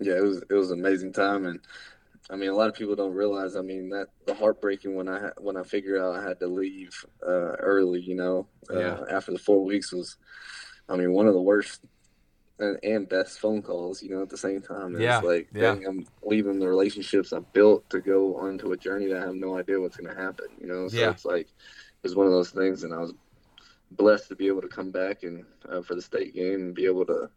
[0.00, 1.60] Yeah, it was it was an amazing time, and
[2.30, 3.54] I mean, a lot of people don't realize.
[3.56, 7.04] I mean, that the heartbreaking when I when I figured out I had to leave
[7.22, 9.00] uh, early, you know, uh, yeah.
[9.10, 10.16] after the four weeks was,
[10.88, 11.82] I mean, one of the worst
[12.58, 14.98] and, and best phone calls, you know, at the same time.
[14.98, 15.18] yeah.
[15.18, 15.74] It's like, yeah.
[15.74, 19.34] dang, I'm leaving the relationships I've built to go onto a journey that I have
[19.34, 20.88] no idea what's going to happen, you know?
[20.88, 21.10] So yeah.
[21.10, 21.48] it's like,
[22.02, 22.84] was one of those things.
[22.84, 23.12] And I was
[23.92, 26.86] blessed to be able to come back and uh, for the state game and be
[26.86, 27.30] able to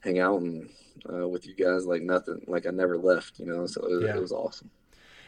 [0.00, 0.68] hang out and
[1.12, 3.66] uh, with you guys like nothing, like I never left, you know?
[3.66, 4.16] So it, was, yeah.
[4.16, 4.70] it was awesome.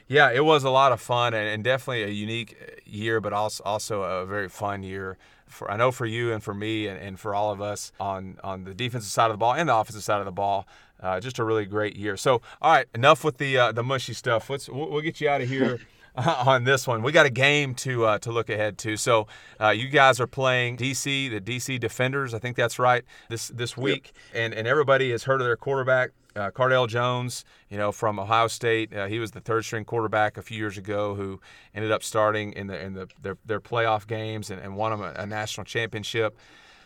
[0.07, 3.65] Yeah, it was a lot of fun and, and definitely a unique year, but also
[3.65, 5.17] also a very fun year
[5.47, 8.39] for I know for you and for me and, and for all of us on
[8.45, 10.67] on the defensive side of the ball and the offensive side of the ball.
[11.01, 12.17] Uh, just a really great year.
[12.17, 14.51] So, all right, enough with the uh, the mushy stuff.
[14.51, 15.81] Let's we'll, we'll get you out of here.
[16.47, 17.03] on this one.
[17.03, 18.97] We got a game to uh, to look ahead to.
[18.97, 19.27] So
[19.61, 22.35] uh, you guys are playing DC, the DC Defenders.
[22.35, 24.45] I think that's right this this week, yep.
[24.45, 28.49] and and everybody has heard of their quarterback uh, Cardale Jones, you know, from Ohio
[28.49, 28.95] State.
[28.95, 31.41] Uh, he was the third string quarterback a few years ago who
[31.75, 35.01] ended up starting in the in the their, their playoff games and, and won them
[35.01, 36.37] a, a national championship.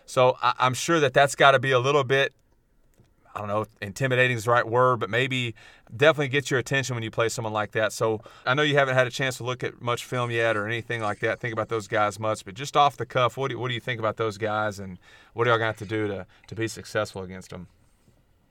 [0.06, 2.34] So I, I'm sure that that's got to be a little bit.
[3.38, 5.54] I don't know, intimidating is the right word, but maybe
[5.96, 7.92] definitely gets your attention when you play someone like that.
[7.92, 10.66] So I know you haven't had a chance to look at much film yet or
[10.66, 13.58] anything like that, think about those guys much, but just off the cuff, what do,
[13.58, 14.98] what do you think about those guys and
[15.34, 17.68] what are y'all going to have to do to, to be successful against them?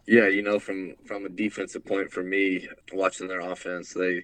[0.07, 4.23] Yeah, you know, from from a defensive point for me, watching their offense, they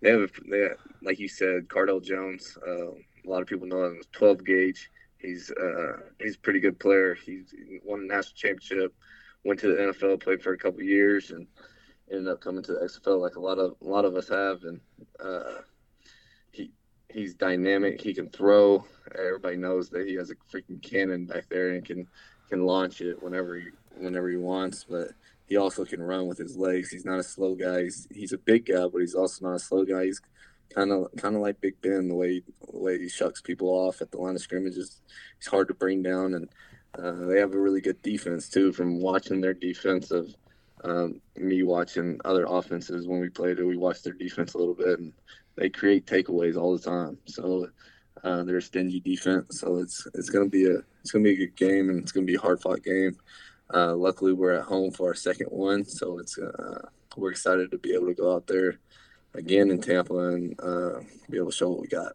[0.00, 0.68] they have they
[1.02, 2.56] like you said, Cardale Jones.
[2.66, 4.90] Uh, a lot of people know him as 12 gauge.
[5.18, 7.14] He's uh, he's a pretty good player.
[7.14, 7.52] He's
[7.84, 8.94] won a national championship,
[9.44, 11.46] went to the NFL, played for a couple years, and
[12.10, 14.62] ended up coming to the XFL like a lot of a lot of us have.
[14.64, 14.80] And
[15.22, 15.62] uh,
[16.52, 16.70] he
[17.08, 18.00] he's dynamic.
[18.00, 18.84] He can throw.
[19.18, 22.06] Everybody knows that he has a freaking cannon back there and can
[22.48, 23.66] can launch it whenever he
[23.96, 25.08] whenever he wants, but
[25.48, 26.90] he also can run with his legs.
[26.90, 27.84] He's not a slow guy.
[27.84, 30.04] He's, he's a big guy, but he's also not a slow guy.
[30.04, 30.20] He's
[30.74, 34.02] kind of kind of like Big Ben, the way the way he shucks people off
[34.02, 35.00] at the line of scrimmage is
[35.38, 36.48] he's hard to bring down, and
[37.02, 38.72] uh, they have a really good defense too.
[38.72, 40.34] From watching their defense of
[40.84, 44.74] um, me watching other offenses when we played it, we watched their defense a little
[44.74, 45.12] bit, and
[45.56, 47.18] they create takeaways all the time.
[47.26, 47.68] So
[48.24, 51.46] uh, they're a stingy defense, so it's it's gonna be a it's gonna be a
[51.46, 53.16] good game, and it's gonna be a hard fought game.
[53.72, 57.78] Uh, luckily, we're at home for our second one, so it's uh, we're excited to
[57.78, 58.78] be able to go out there
[59.34, 62.12] again in Tampa and uh, be able to show what we got.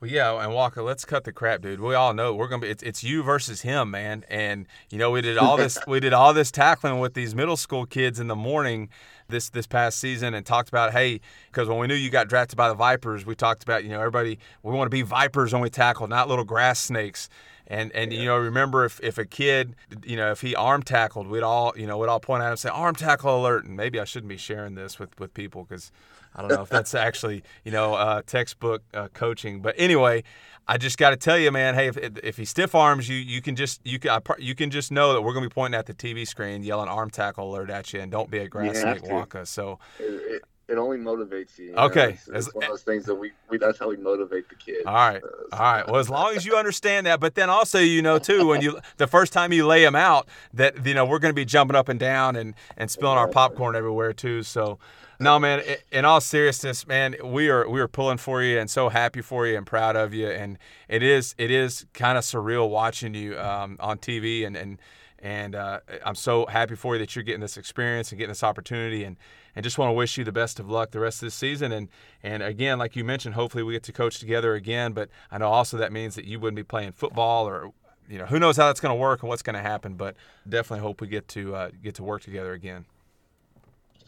[0.00, 1.78] Well, yeah, and Walker, let's cut the crap, dude.
[1.78, 2.70] We all know we're gonna be.
[2.70, 4.24] It's, it's you versus him, man.
[4.30, 5.78] And you know we did all this.
[5.86, 8.88] we did all this tackling with these middle school kids in the morning
[9.28, 11.20] this this past season, and talked about hey,
[11.52, 13.98] because when we knew you got drafted by the Vipers, we talked about you know
[13.98, 17.28] everybody we want to be Vipers when we tackle, not little grass snakes
[17.66, 21.26] And and you know, remember if, if a kid, you know, if he arm tackled,
[21.26, 23.66] we'd all you know we'd all point at him and say arm tackle alert.
[23.66, 25.92] And maybe I shouldn't be sharing this with with people because
[26.34, 29.60] I don't know if that's actually you know uh, textbook uh, coaching.
[29.60, 30.22] But anyway,
[30.66, 31.74] I just got to tell you, man.
[31.74, 34.92] Hey, if, if he stiff arms you, you can just you can you can just
[34.92, 37.92] know that we're gonna be pointing at the TV screen, yelling arm tackle alert at
[37.92, 39.02] you, and don't be a grass snake.
[39.44, 39.78] So.
[39.98, 41.70] It, it, it only motivates you.
[41.70, 44.48] you okay, it's, it's one of those things that we, we that's how we motivate
[44.48, 44.86] the kids.
[44.86, 45.86] All right, uh, all right.
[45.86, 48.78] Well, as long as you understand that, but then also you know too when you
[48.96, 51.74] the first time you lay them out that you know we're going to be jumping
[51.74, 54.42] up and down and and spilling our popcorn everywhere too.
[54.44, 54.78] So.
[55.22, 55.62] No, man.
[55.92, 59.46] In all seriousness, man, we are we are pulling for you and so happy for
[59.46, 60.26] you and proud of you.
[60.26, 60.56] And
[60.88, 64.78] it is it is kind of surreal watching you um, on TV and and
[65.18, 68.42] and uh, I'm so happy for you that you're getting this experience and getting this
[68.42, 69.18] opportunity and
[69.54, 71.70] and just want to wish you the best of luck the rest of this season.
[71.70, 71.88] And
[72.22, 74.94] and again, like you mentioned, hopefully we get to coach together again.
[74.94, 77.72] But I know also that means that you wouldn't be playing football or
[78.08, 79.96] you know who knows how that's going to work and what's going to happen.
[79.96, 80.16] But
[80.48, 82.86] definitely hope we get to uh, get to work together again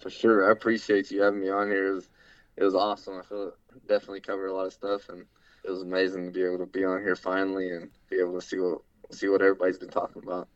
[0.03, 0.49] for sure.
[0.49, 1.93] I appreciate you having me on here.
[1.93, 2.09] It was,
[2.57, 3.19] it was awesome.
[3.19, 5.25] I feel it definitely covered a lot of stuff, and
[5.65, 8.47] it was amazing to be able to be on here finally and be able to
[8.47, 8.79] see what
[9.11, 10.49] see what everybody's been talking about.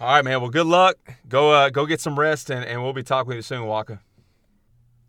[0.00, 0.40] All right, man.
[0.40, 0.96] Well, good luck.
[1.28, 4.00] Go uh, go get some rest, and, and we'll be talking with you soon, Wacha.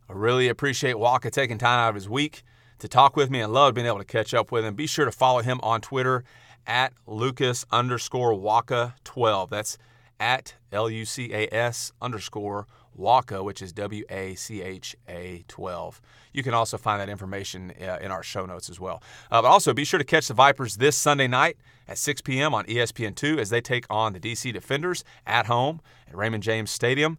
[0.09, 2.43] I really appreciate Wacha taking time out of his week
[2.79, 4.75] to talk with me and love being able to catch up with him.
[4.75, 6.23] Be sure to follow him on Twitter
[6.65, 9.49] at Lucas underscore Wacha 12.
[9.49, 9.77] That's
[10.19, 12.67] at L U C A S underscore
[12.97, 16.01] Wacha, which is W A C H A 12.
[16.33, 19.01] You can also find that information uh, in our show notes as well.
[19.31, 22.53] Uh, but also be sure to catch the Vipers this Sunday night at 6 p.m.
[22.53, 27.17] on ESPN2 as they take on the DC Defenders at home at Raymond James Stadium.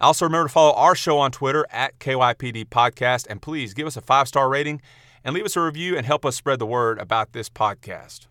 [0.00, 3.96] Also, remember to follow our show on Twitter at KYPD Podcast, and please give us
[3.96, 4.80] a five star rating
[5.22, 8.26] and leave us a review and help us spread the word about this podcast.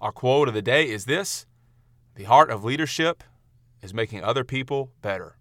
[0.00, 1.46] Our quote of the day is this
[2.14, 3.24] The heart of leadership
[3.82, 5.36] is making other people better.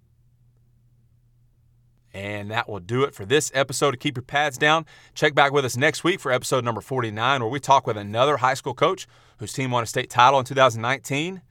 [2.13, 4.85] And that will do it for this episode of Keep Your Pads Down.
[5.13, 8.37] Check back with us next week for episode number 49, where we talk with another
[8.37, 9.07] high school coach
[9.37, 11.41] whose team won a state title in 2019.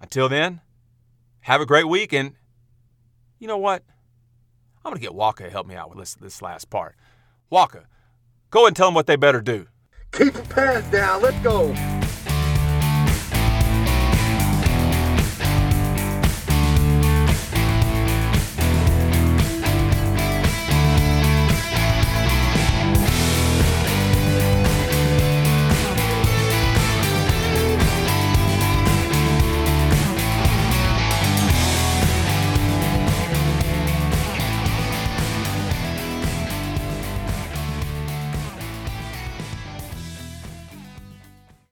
[0.00, 0.60] Until then,
[1.40, 2.12] have a great week.
[2.12, 2.34] And
[3.38, 3.82] you know what?
[4.84, 6.94] I'm going to get Wacha to help me out with this, this last part.
[7.50, 7.84] Wacha,
[8.50, 9.66] go and tell them what they better do.
[10.12, 11.20] Keep your pads down.
[11.20, 11.74] Let's go.